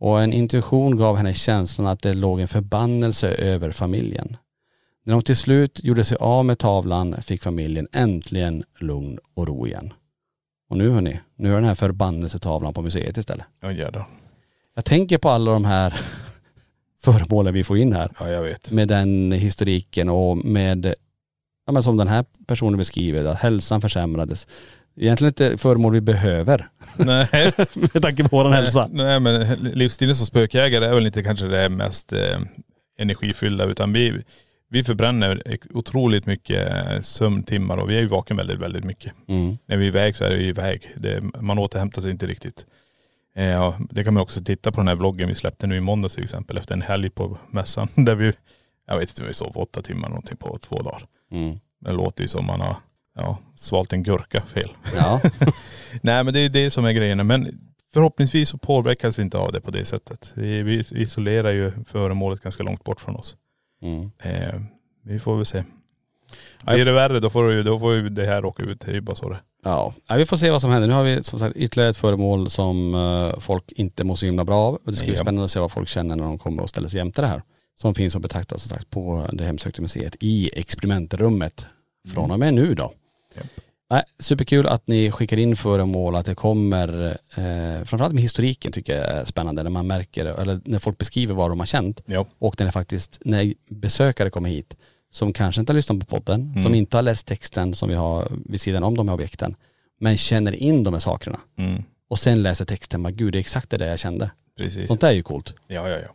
Och 0.00 0.22
en 0.22 0.32
intuition 0.32 0.96
gav 0.96 1.16
henne 1.16 1.34
känslan 1.34 1.86
att 1.86 2.02
det 2.02 2.14
låg 2.14 2.40
en 2.40 2.48
förbannelse 2.48 3.28
över 3.28 3.70
familjen. 3.70 4.36
När 5.04 5.12
de 5.14 5.22
till 5.22 5.36
slut 5.36 5.84
gjorde 5.84 6.04
sig 6.04 6.16
av 6.20 6.44
med 6.44 6.58
tavlan 6.58 7.22
fick 7.22 7.42
familjen 7.42 7.88
äntligen 7.92 8.64
lugn 8.78 9.18
och 9.34 9.46
ro 9.46 9.66
igen. 9.66 9.92
Och 10.68 10.78
nu 10.78 10.90
hörni, 10.90 11.20
nu 11.36 11.50
är 11.50 11.54
den 11.54 11.64
här 11.64 11.74
förbannelsetavlan 11.74 12.74
på 12.74 12.82
museet 12.82 13.16
istället. 13.16 13.46
Ja 13.60 13.72
jädrar. 13.72 14.08
Jag 14.74 14.84
tänker 14.84 15.18
på 15.18 15.28
alla 15.28 15.52
de 15.52 15.64
här 15.64 16.00
föremålen 17.00 17.54
vi 17.54 17.64
får 17.64 17.78
in 17.78 17.92
här. 17.92 18.12
Ja 18.20 18.28
jag 18.28 18.42
vet. 18.42 18.70
Med 18.70 18.88
den 18.88 19.32
historiken 19.32 20.08
och 20.08 20.36
med, 20.36 20.94
ja 21.70 21.72
men 21.72 21.82
som 21.82 21.96
den 21.96 22.08
här 22.08 22.24
personen 22.46 22.78
beskriver, 22.78 23.24
att 23.24 23.38
hälsan 23.38 23.80
försämrades. 23.80 24.46
Egentligen 24.96 25.28
inte 25.28 25.58
föremål 25.58 25.92
vi 25.92 26.00
behöver 26.00 26.68
Nej. 26.96 27.28
med 27.92 28.02
tanke 28.02 28.28
på 28.28 28.36
vår 28.36 28.50
hälsa. 28.50 28.88
Nej 28.92 29.20
men 29.20 29.54
livsstilen 29.54 30.14
som 30.14 30.26
spökjägare 30.26 30.84
är 30.84 30.94
väl 30.94 31.06
inte 31.06 31.22
kanske 31.22 31.46
det 31.46 31.68
mest 31.68 32.12
eh, 32.12 32.40
energifyllda 32.98 33.64
utan 33.64 33.92
vi, 33.92 34.22
vi 34.70 34.84
förbränner 34.84 35.42
otroligt 35.74 36.26
mycket 36.26 36.74
eh, 36.74 37.00
sömntimmar 37.00 37.76
och 37.76 37.90
vi 37.90 37.96
är 37.96 38.00
ju 38.00 38.06
vaken 38.06 38.36
väldigt, 38.36 38.58
väldigt 38.58 38.84
mycket. 38.84 39.12
Mm. 39.28 39.58
När 39.66 39.76
vi 39.76 39.84
är 39.84 39.88
iväg 39.88 40.16
så 40.16 40.24
är 40.24 40.36
vi 40.36 40.46
iväg. 40.46 40.94
Det, 40.96 41.22
man 41.40 41.58
återhämtar 41.58 42.02
sig 42.02 42.10
inte 42.10 42.26
riktigt. 42.26 42.66
Eh, 43.34 43.80
det 43.90 44.04
kan 44.04 44.14
man 44.14 44.22
också 44.22 44.40
titta 44.44 44.72
på 44.72 44.80
den 44.80 44.88
här 44.88 44.94
vloggen 44.94 45.28
vi 45.28 45.34
släppte 45.34 45.66
nu 45.66 45.76
i 45.76 45.80
måndags 45.80 46.14
till 46.14 46.24
exempel 46.24 46.58
efter 46.58 46.74
en 46.74 46.82
helg 46.82 47.10
på 47.10 47.38
mässan 47.50 47.88
där 47.96 48.14
vi, 48.14 48.32
jag 48.86 48.98
vet 48.98 49.10
inte, 49.10 49.22
vi 49.22 49.34
sov 49.34 49.52
åtta 49.54 49.82
timmar 49.82 50.08
någonting 50.08 50.36
på 50.36 50.58
två 50.58 50.82
dagar. 50.82 51.06
Mm. 51.30 51.58
Det 51.80 51.92
låter 51.92 52.22
ju 52.22 52.28
som 52.28 52.46
man 52.46 52.60
har 52.60 52.76
ja, 53.16 53.38
svalt 53.54 53.92
en 53.92 54.02
gurka 54.02 54.40
fel. 54.40 54.70
Ja. 54.96 55.20
Nej 56.02 56.24
men 56.24 56.34
det 56.34 56.40
är 56.40 56.48
det 56.48 56.70
som 56.70 56.84
är 56.84 56.92
grejen. 56.92 57.26
Men 57.26 57.60
förhoppningsvis 57.92 58.48
så 58.48 58.58
påverkas 58.58 59.18
vi 59.18 59.22
inte 59.22 59.38
av 59.38 59.52
det 59.52 59.60
på 59.60 59.70
det 59.70 59.84
sättet. 59.84 60.32
Vi, 60.36 60.62
vi 60.62 60.84
isolerar 60.90 61.50
ju 61.50 61.72
föremålet 61.86 62.40
ganska 62.40 62.62
långt 62.62 62.84
bort 62.84 63.00
från 63.00 63.16
oss. 63.16 63.36
Mm. 63.82 64.10
Eh, 64.18 64.60
vi 65.04 65.18
får 65.18 65.36
väl 65.36 65.46
se. 65.46 65.64
Ja, 66.66 66.74
Blir 66.74 66.84
det 66.84 66.92
värre 66.92 67.20
då 67.20 67.30
får, 67.30 67.48
du, 67.48 67.62
då 67.62 67.78
får 67.78 67.94
ju 67.94 68.08
det 68.08 68.26
här 68.26 68.44
åka 68.44 68.62
ut. 68.62 68.80
Det 68.80 68.90
är 68.90 68.94
ju 68.94 69.00
bara 69.00 69.16
så 69.16 69.28
det 69.28 69.38
Ja, 69.64 69.92
ja, 70.06 70.14
vi 70.16 70.26
får 70.26 70.36
se 70.36 70.50
vad 70.50 70.60
som 70.60 70.70
händer. 70.70 70.88
Nu 70.88 70.94
har 70.94 71.02
vi 71.02 71.22
som 71.22 71.38
sagt 71.38 71.56
ytterligare 71.56 71.90
ett 71.90 71.96
föremål 71.96 72.50
som 72.50 72.94
eh, 72.94 73.38
folk 73.38 73.72
inte 73.72 74.04
mår 74.04 74.14
så 74.16 74.26
himla 74.26 74.44
bra 74.44 74.58
av. 74.58 74.78
Det 74.84 74.92
ska 74.92 75.06
bli 75.06 75.14
Ja. 75.14 75.20
spännande 75.22 75.44
att 75.44 75.50
se 75.50 75.60
vad 75.60 75.72
folk 75.72 75.88
känner 75.88 76.16
när 76.16 76.24
de 76.24 76.38
kommer 76.38 76.62
och 76.62 76.68
ställer 76.68 76.88
sig 76.88 76.98
jämte 76.98 77.20
det 77.20 77.26
här. 77.26 77.42
Som 77.80 77.94
finns 77.94 78.14
och 78.14 78.20
betraktas 78.20 78.62
som 78.62 78.68
sagt 78.68 78.90
på 78.90 79.28
det 79.32 79.44
hemsökta 79.44 79.82
museet 79.82 80.16
i 80.20 80.50
experimentrummet 80.58 81.66
från 82.14 82.30
och 82.30 82.38
med 82.38 82.54
nu 82.54 82.74
då. 82.74 82.92
Nej, 83.90 84.02
superkul 84.18 84.66
att 84.66 84.86
ni 84.86 85.10
skickar 85.10 85.36
in 85.36 85.56
föremål, 85.56 86.16
att 86.16 86.26
det 86.26 86.34
kommer, 86.34 87.08
eh, 87.10 87.84
framförallt 87.84 88.14
med 88.14 88.22
historiken 88.22 88.72
tycker 88.72 88.96
jag 88.96 89.06
är 89.06 89.24
spännande 89.24 89.62
när 89.62 89.70
man 89.70 89.86
märker, 89.86 90.24
eller 90.24 90.60
när 90.64 90.78
folk 90.78 90.98
beskriver 90.98 91.34
vad 91.34 91.50
de 91.50 91.58
har 91.58 91.66
känt. 91.66 92.02
Ja. 92.06 92.26
Och 92.38 92.54
när 92.60 92.66
det 92.66 92.72
faktiskt, 92.72 93.18
när 93.24 93.54
besökare 93.68 94.30
kommer 94.30 94.48
hit 94.48 94.76
som 95.12 95.32
kanske 95.32 95.60
inte 95.60 95.72
har 95.72 95.74
lyssnat 95.76 96.00
på 96.00 96.06
podden, 96.06 96.40
Mm. 96.50 96.62
som 96.62 96.74
inte 96.74 96.96
har 96.96 97.02
läst 97.02 97.26
texten 97.26 97.74
som 97.74 97.88
vi 97.88 97.94
har 97.94 98.28
vid 98.46 98.60
sidan 98.60 98.82
om 98.84 98.96
de 98.96 99.08
här 99.08 99.14
objekten, 99.14 99.54
men 100.00 100.16
känner 100.16 100.52
in 100.52 100.84
de 100.84 100.94
här 100.94 101.00
sakerna 101.00 101.40
Mm, 101.58 101.82
och 102.08 102.18
sen 102.18 102.42
läser 102.42 102.64
texten, 102.64 103.16
gud 103.16 103.32
det 103.32 103.38
är 103.38 103.40
exakt 103.40 103.70
det 103.70 103.76
där 103.76 103.88
jag 103.88 103.98
kände. 103.98 104.30
precis. 104.56 104.88
Sånt 104.88 105.00
där 105.00 105.08
är 105.08 105.12
ju 105.12 105.22
coolt. 105.22 105.54
Ja, 105.66 105.88
ja, 105.88 105.98
ja. 105.98 106.14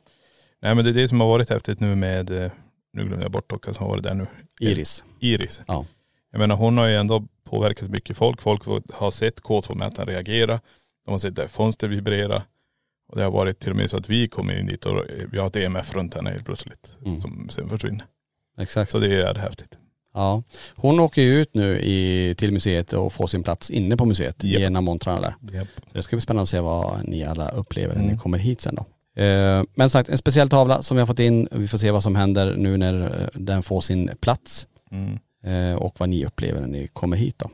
Nej 0.62 0.76
men 0.76 0.84
det 0.86 0.92
är 0.92 0.94
det 0.94 1.08
som 1.08 1.20
har 1.22 1.28
varit 1.28 1.50
häftigt 1.50 1.80
nu 1.80 1.96
med, 1.96 2.30
eh, 2.30 2.52
nu 2.94 3.04
glömde 3.04 3.26
jag 3.26 3.32
bort 3.32 3.50
dockan 3.50 3.74
som 3.74 3.84
har 3.84 3.90
varit 3.92 4.04
där 4.04 4.14
nu. 4.14 4.28
Iris. 4.60 5.04
Iris. 5.20 5.62
Ja. 5.68 5.86
Jag 6.32 6.40
menar 6.40 6.56
hon 6.56 6.78
har 6.78 6.88
ju 6.88 6.96
ändå 6.96 7.24
påverkat 7.44 7.90
mycket 7.90 8.18
folk. 8.18 8.42
Folk 8.42 8.62
har 8.94 9.12
sett 9.12 9.42
K2-mätaren 9.42 10.06
reagera. 10.08 10.60
De 11.06 11.12
har 11.12 11.18
sett 11.18 11.52
fönstret 11.52 11.92
vibrera. 11.92 12.44
Och 13.08 13.18
det 13.18 13.24
har 13.24 13.32
varit 13.32 13.60
till 13.60 13.70
och 13.70 13.76
med 13.76 13.90
så 13.90 13.98
att 13.98 14.10
vi 14.10 14.28
kommer 14.28 14.60
in 14.60 14.66
dit 14.66 14.86
och 14.86 15.02
vi 15.32 15.38
har 15.40 15.48
ett 15.48 15.56
EMF 15.56 15.96
runt 15.96 16.14
henne 16.14 16.30
helt 16.30 16.46
plötsligt. 16.46 16.92
Mm. 17.06 17.20
Som 17.20 17.50
sen 17.50 17.70
försvinner. 17.70 18.06
Exakt. 18.58 18.92
Så 18.92 19.00
det 19.00 19.16
är 19.22 19.36
häftigt. 19.36 19.78
Ja. 20.14 20.44
Hon 20.76 21.00
åker 21.00 21.22
ju 21.22 21.42
ut 21.42 21.54
nu 21.54 21.80
i, 21.80 22.36
till 22.38 22.52
museet 22.54 22.94
och 22.94 23.14
får 23.14 23.28
sin 23.28 23.44
plats 23.44 23.72
inne 23.72 23.98
på 23.98 24.06
museet 24.06 24.44
Japp. 24.44 24.62
i 24.62 24.64
en 24.66 24.76
av 24.76 24.84
montrarna 24.84 25.22
där. 25.22 25.58
Yep. 25.60 25.68
Det 25.94 26.04
ska 26.04 26.16
bli 26.16 26.22
spännande 26.22 26.44
att 26.44 26.50
se 26.50 26.60
vad 26.60 27.08
ni 27.08 27.24
alla 27.24 27.50
upplever 27.50 27.94
när 27.94 28.02
ni 28.02 28.08
Mm. 28.08 28.18
kommer 28.20 28.38
hit 28.38 28.62
sen 28.62 28.76
då. 28.76 28.86
Eh, 29.16 29.64
Men 29.76 29.90
sagt, 29.90 30.10
en 30.10 30.18
speciell 30.18 30.50
tavla 30.50 30.82
som 30.82 30.98
vi 30.98 31.02
har 31.02 31.08
fått 31.08 31.20
in. 31.20 31.48
Vi 31.52 31.68
får 31.68 31.78
se 31.78 31.92
vad 31.92 32.04
som 32.04 32.16
händer 32.16 32.56
nu 32.58 32.78
när 32.78 33.22
eh, 33.22 33.28
den 33.34 33.64
får 33.64 33.82
sin 33.82 34.10
plats 34.20 34.68
Mm. 34.92 35.18
eh, 35.72 35.76
och 35.78 35.96
vad 36.00 36.10
ni 36.10 36.26
upplever 36.26 36.62
när 36.62 36.68
ni 36.68 36.88
kommer 36.88 37.18
hit 37.18 37.36
då. 37.38 37.50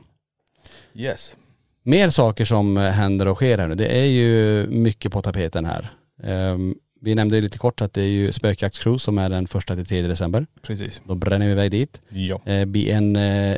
Yes. 0.95 1.35
Mer 1.83 2.09
saker 2.09 2.45
som 2.45 2.77
händer 2.77 3.27
och 3.27 3.35
sker 3.37 3.57
här 3.57 3.67
nu. 3.67 3.75
Det 3.75 3.87
är 3.99 4.05
ju 4.05 4.67
mycket 4.67 5.11
på 5.11 5.21
tapeten 5.21 5.65
här. 5.65 5.89
Ehm, 6.23 6.75
Vi 7.03 7.15
nämnde 7.15 7.41
lite 7.41 7.57
kort 7.57 7.81
att 7.81 7.93
det 7.93 8.01
är 8.01 8.07
ju 8.07 8.31
spökjaktscruise 8.31 9.03
som 9.05 9.17
är 9.17 9.29
den 9.29 9.47
första 9.47 9.75
till 9.75 9.85
3 9.85 10.01
december. 10.01 10.45
Precis. 10.61 11.01
Då 11.05 11.15
bränner 11.15 11.45
vi 11.45 11.51
iväg 11.51 11.71
dit. 11.71 12.01
Ja. 12.09 12.41
Det 12.45 12.65
blir 12.65 12.91
en 12.93 13.15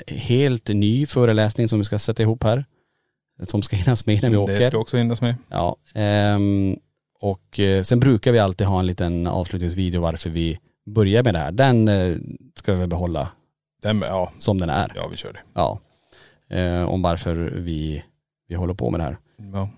helt 0.08 0.68
ny 0.68 1.06
föreläsning 1.06 1.68
som 1.68 1.80
vi 1.80 1.86
ska 1.86 2.00
sätta 2.00 2.24
ihop 2.24 2.44
här. 2.44 2.66
Som 3.48 3.62
ska 3.62 3.76
hinnas 3.76 4.06
med 4.06 4.24
när 4.24 4.30
vi 4.30 4.38
åker. 4.38 4.60
Det 4.60 4.68
ska 4.68 4.78
också 4.78 4.98
hinnas 4.98 5.22
med. 5.22 5.36
Ja, 5.50 5.76
ehm, 5.94 6.76
och 7.24 7.60
eh, 7.60 7.84
sen 7.84 8.00
brukar 8.00 8.32
vi 8.32 8.40
alltid 8.40 8.68
ha 8.68 8.80
en 8.80 8.86
liten 8.86 9.28
avslutningsvideo 9.28 10.02
varför 10.02 10.30
vi 10.30 10.60
börjar 10.86 11.24
med 11.24 11.34
det 11.34 11.40
här. 11.40 11.52
Den 11.52 11.88
eh, 11.88 12.18
ska 12.56 12.74
vi 12.74 12.88
behålla 12.88 13.30
Den, 13.82 14.02
ja, 14.02 14.32
som 14.38 14.58
den 14.58 14.70
är. 14.70 14.92
ja 14.96 15.08
vi 15.08 15.18
kör 15.18 15.34
det. 15.34 15.40
Ja. 15.54 15.80
Eh, 16.50 16.84
om 16.84 17.02
varför 17.02 17.36
vi, 17.56 18.04
vi 18.48 18.56
håller 18.56 18.74
på 18.74 18.90
med 18.90 19.00
det 19.00 19.04
här. 19.04 19.18
Ja. 19.54 19.70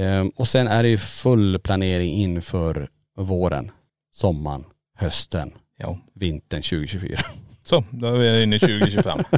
Ehm, 0.00 0.28
och 0.28 0.48
sen 0.48 0.66
är 0.66 0.82
det 0.82 0.88
ju 0.88 0.98
full 0.98 1.58
planering 1.58 2.12
inför 2.12 2.88
våren, 3.16 3.70
sommaren, 4.10 4.64
hösten, 4.94 5.52
ja. 5.76 5.98
vintern 6.14 6.62
2024. 6.62 7.20
Så, 7.64 7.84
då 7.90 8.06
är 8.06 8.18
vi 8.18 8.42
inne 8.42 8.56
i 8.56 8.58
2025. 8.58 9.18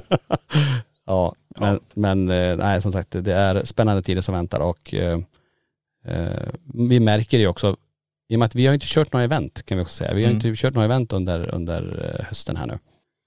Ja, 1.06 1.34
men, 1.58 1.80
men 1.94 2.30
eh, 2.30 2.56
nej 2.56 2.82
som 2.82 2.92
sagt 2.92 3.10
det 3.10 3.34
är 3.34 3.62
spännande 3.64 4.02
tider 4.02 4.22
som 4.22 4.34
väntar 4.34 4.60
och 4.60 4.94
eh, 4.94 5.18
vi 6.74 7.00
märker 7.00 7.38
det 7.38 7.42
ju 7.42 7.48
också 7.48 7.76
i 8.28 8.34
och 8.34 8.38
med 8.38 8.46
att 8.46 8.54
vi 8.54 8.66
har 8.66 8.74
inte 8.74 8.86
kört 8.88 9.12
några 9.12 9.24
event 9.24 9.62
kan 9.66 9.78
vi 9.78 9.84
också 9.84 9.94
säga. 9.94 10.14
Vi 10.14 10.22
har 10.24 10.30
Mm. 10.30 10.46
inte 10.46 10.60
kört 10.62 10.74
några 10.74 10.84
event 10.84 11.12
under, 11.12 11.54
under 11.54 12.14
eh, 12.20 12.26
hösten 12.26 12.56
här 12.56 12.66
nu. 12.66 12.78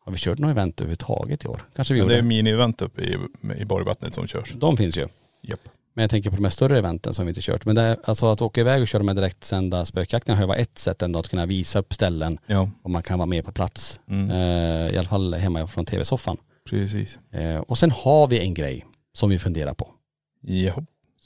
Har 0.06 0.12
vi 0.12 0.18
kört 0.18 0.38
några 0.40 0.52
event 0.52 0.82
överhuvudtaget 0.82 1.44
i 1.46 1.48
år? 1.48 1.62
Kanske 1.76 1.94
vi 1.94 2.00
Ja, 2.00 2.04
gjorde. 2.04 2.14
det 2.16 2.20
är 2.20 2.24
mini-event 2.24 2.82
uppe 2.84 3.02
i, 3.02 3.18
i 3.62 3.66
Borgvattnet 3.66 4.14
som 4.16 4.28
körs. 4.28 4.54
De 4.56 4.78
finns 4.78 4.98
ju. 4.98 5.08
Japp. 5.42 5.60
Men 5.94 6.02
jag 6.04 6.10
tänker 6.12 6.30
på 6.30 6.36
de 6.36 6.44
här 6.44 6.50
större 6.52 6.78
eventen 6.78 7.14
som 7.14 7.26
vi 7.26 7.30
inte 7.30 7.42
kört. 7.42 7.66
Men 7.66 7.76
det 7.76 7.98
alltså 8.04 8.32
att 8.32 8.42
åka 8.42 8.62
iväg 8.62 8.82
och 8.82 8.88
köra 8.88 9.04
med 9.04 9.16
direktsända 9.16 9.86
spökjakterna 9.86 10.36
har 10.36 10.44
ju 10.44 10.48
varit 10.48 10.62
ett 10.62 10.78
sätt 10.78 11.02
ändå 11.02 11.20
att 11.20 11.30
kunna 11.30 11.46
visa 11.46 11.80
upp 11.80 11.94
ställen 11.94 12.40
Ja. 12.48 12.70
och 12.84 12.90
man 12.92 13.04
kan 13.04 13.20
vara 13.20 13.26
med 13.26 13.46
på 13.46 13.52
plats. 13.52 14.00
Mm. 14.08 14.32
Eh, 14.32 14.94
I 14.96 14.98
alla 14.98 15.08
fall 15.08 15.34
hemma 15.34 15.68
från 15.68 15.86
tv-soffan. 15.86 16.38
Precis. 16.70 17.20
Eh, 17.32 17.58
och 17.60 17.78
sen 17.78 17.92
har 17.92 18.28
vi 18.28 18.40
en 18.40 18.54
grej 18.54 18.86
som 19.14 19.30
vi 19.30 19.40
funderar 19.40 19.74
på. 19.74 19.90
Ja. 20.42 20.74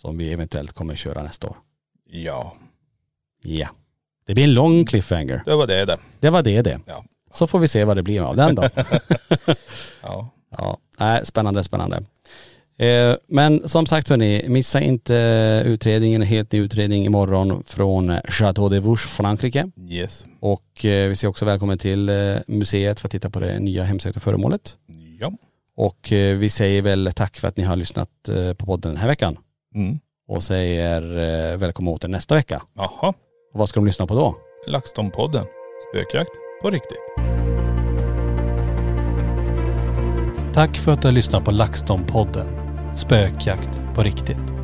Som 0.01 0.17
vi 0.17 0.33
eventuellt 0.33 0.73
kommer 0.73 0.95
köra 0.95 1.23
nästa 1.23 1.47
år. 1.47 1.57
Ja. 2.09 2.55
Ja. 3.43 3.67
Det 4.27 4.33
blir 4.33 4.43
en 4.43 4.53
lång 4.53 4.85
cliffhanger. 4.85 5.41
Det 5.45 5.55
var 5.55 5.67
det 5.67 5.85
det. 5.85 5.97
Det 6.19 6.29
var 6.29 6.43
det 6.43 6.61
det. 6.61 6.79
Ja. 6.85 7.03
Så 7.33 7.47
får 7.47 7.59
vi 7.59 7.67
se 7.67 7.83
vad 7.83 7.97
det 7.97 8.03
blir 8.03 8.21
av 8.21 8.35
den 8.35 8.55
då. 8.55 8.63
Ja. 10.01 10.29
ja, 10.57 10.77
nej, 10.99 11.25
spännande, 11.25 11.63
spännande. 11.63 12.03
Eh, 12.77 13.15
men 13.27 13.69
som 13.69 13.85
sagt 13.85 14.09
hörni, 14.09 14.45
missa 14.49 14.81
inte 14.81 15.15
utredningen, 15.65 16.21
en 16.21 16.27
helt 16.27 16.51
ny 16.51 16.59
utredning 16.59 17.05
imorgon 17.05 17.63
från 17.63 18.17
Chateau 18.27 18.69
de 18.69 18.79
Vouche, 18.79 19.07
Frankrike. 19.07 19.71
Yes. 19.89 20.25
Och 20.39 20.85
eh, 20.85 21.09
vi 21.09 21.15
säger 21.15 21.29
också 21.29 21.45
välkommen 21.45 21.77
till 21.77 22.09
eh, 22.09 22.35
museet 22.47 22.99
för 22.99 23.07
att 23.07 23.11
titta 23.11 23.29
på 23.29 23.39
det 23.39 23.59
nya 23.59 23.83
hemsökta 23.83 24.19
föremålet. 24.19 24.77
Ja. 25.19 25.31
Och 25.75 26.11
eh, 26.11 26.37
vi 26.37 26.49
säger 26.49 26.81
väl 26.81 27.11
tack 27.15 27.39
för 27.39 27.47
att 27.47 27.57
ni 27.57 27.63
har 27.63 27.75
lyssnat 27.75 28.29
eh, 28.29 28.53
på 28.53 28.65
podden 28.65 28.91
den 28.91 29.01
här 29.01 29.07
veckan. 29.07 29.37
Mm. 29.75 29.99
Och 30.27 30.43
säger 30.43 31.01
eh, 31.01 31.57
välkommen 31.57 31.93
åter 31.93 32.07
nästa 32.07 32.35
vecka. 32.35 32.61
Jaha. 32.73 33.13
Och 33.53 33.59
vad 33.59 33.69
ska 33.69 33.79
de 33.79 33.85
lyssna 33.85 34.07
på 34.07 34.13
då? 34.13 34.35
LaxTon-podden. 34.67 35.45
Spökjakt 35.89 36.31
på 36.61 36.69
riktigt. 36.69 36.97
Tack 40.53 40.77
för 40.77 40.91
att 40.91 41.01
du 41.01 41.07
har 41.07 41.13
lyssnat 41.13 41.45
på 41.45 41.51
LaxTon-podden. 41.51 42.47
Spökjakt 42.95 43.81
på 43.95 44.03
riktigt. 44.03 44.60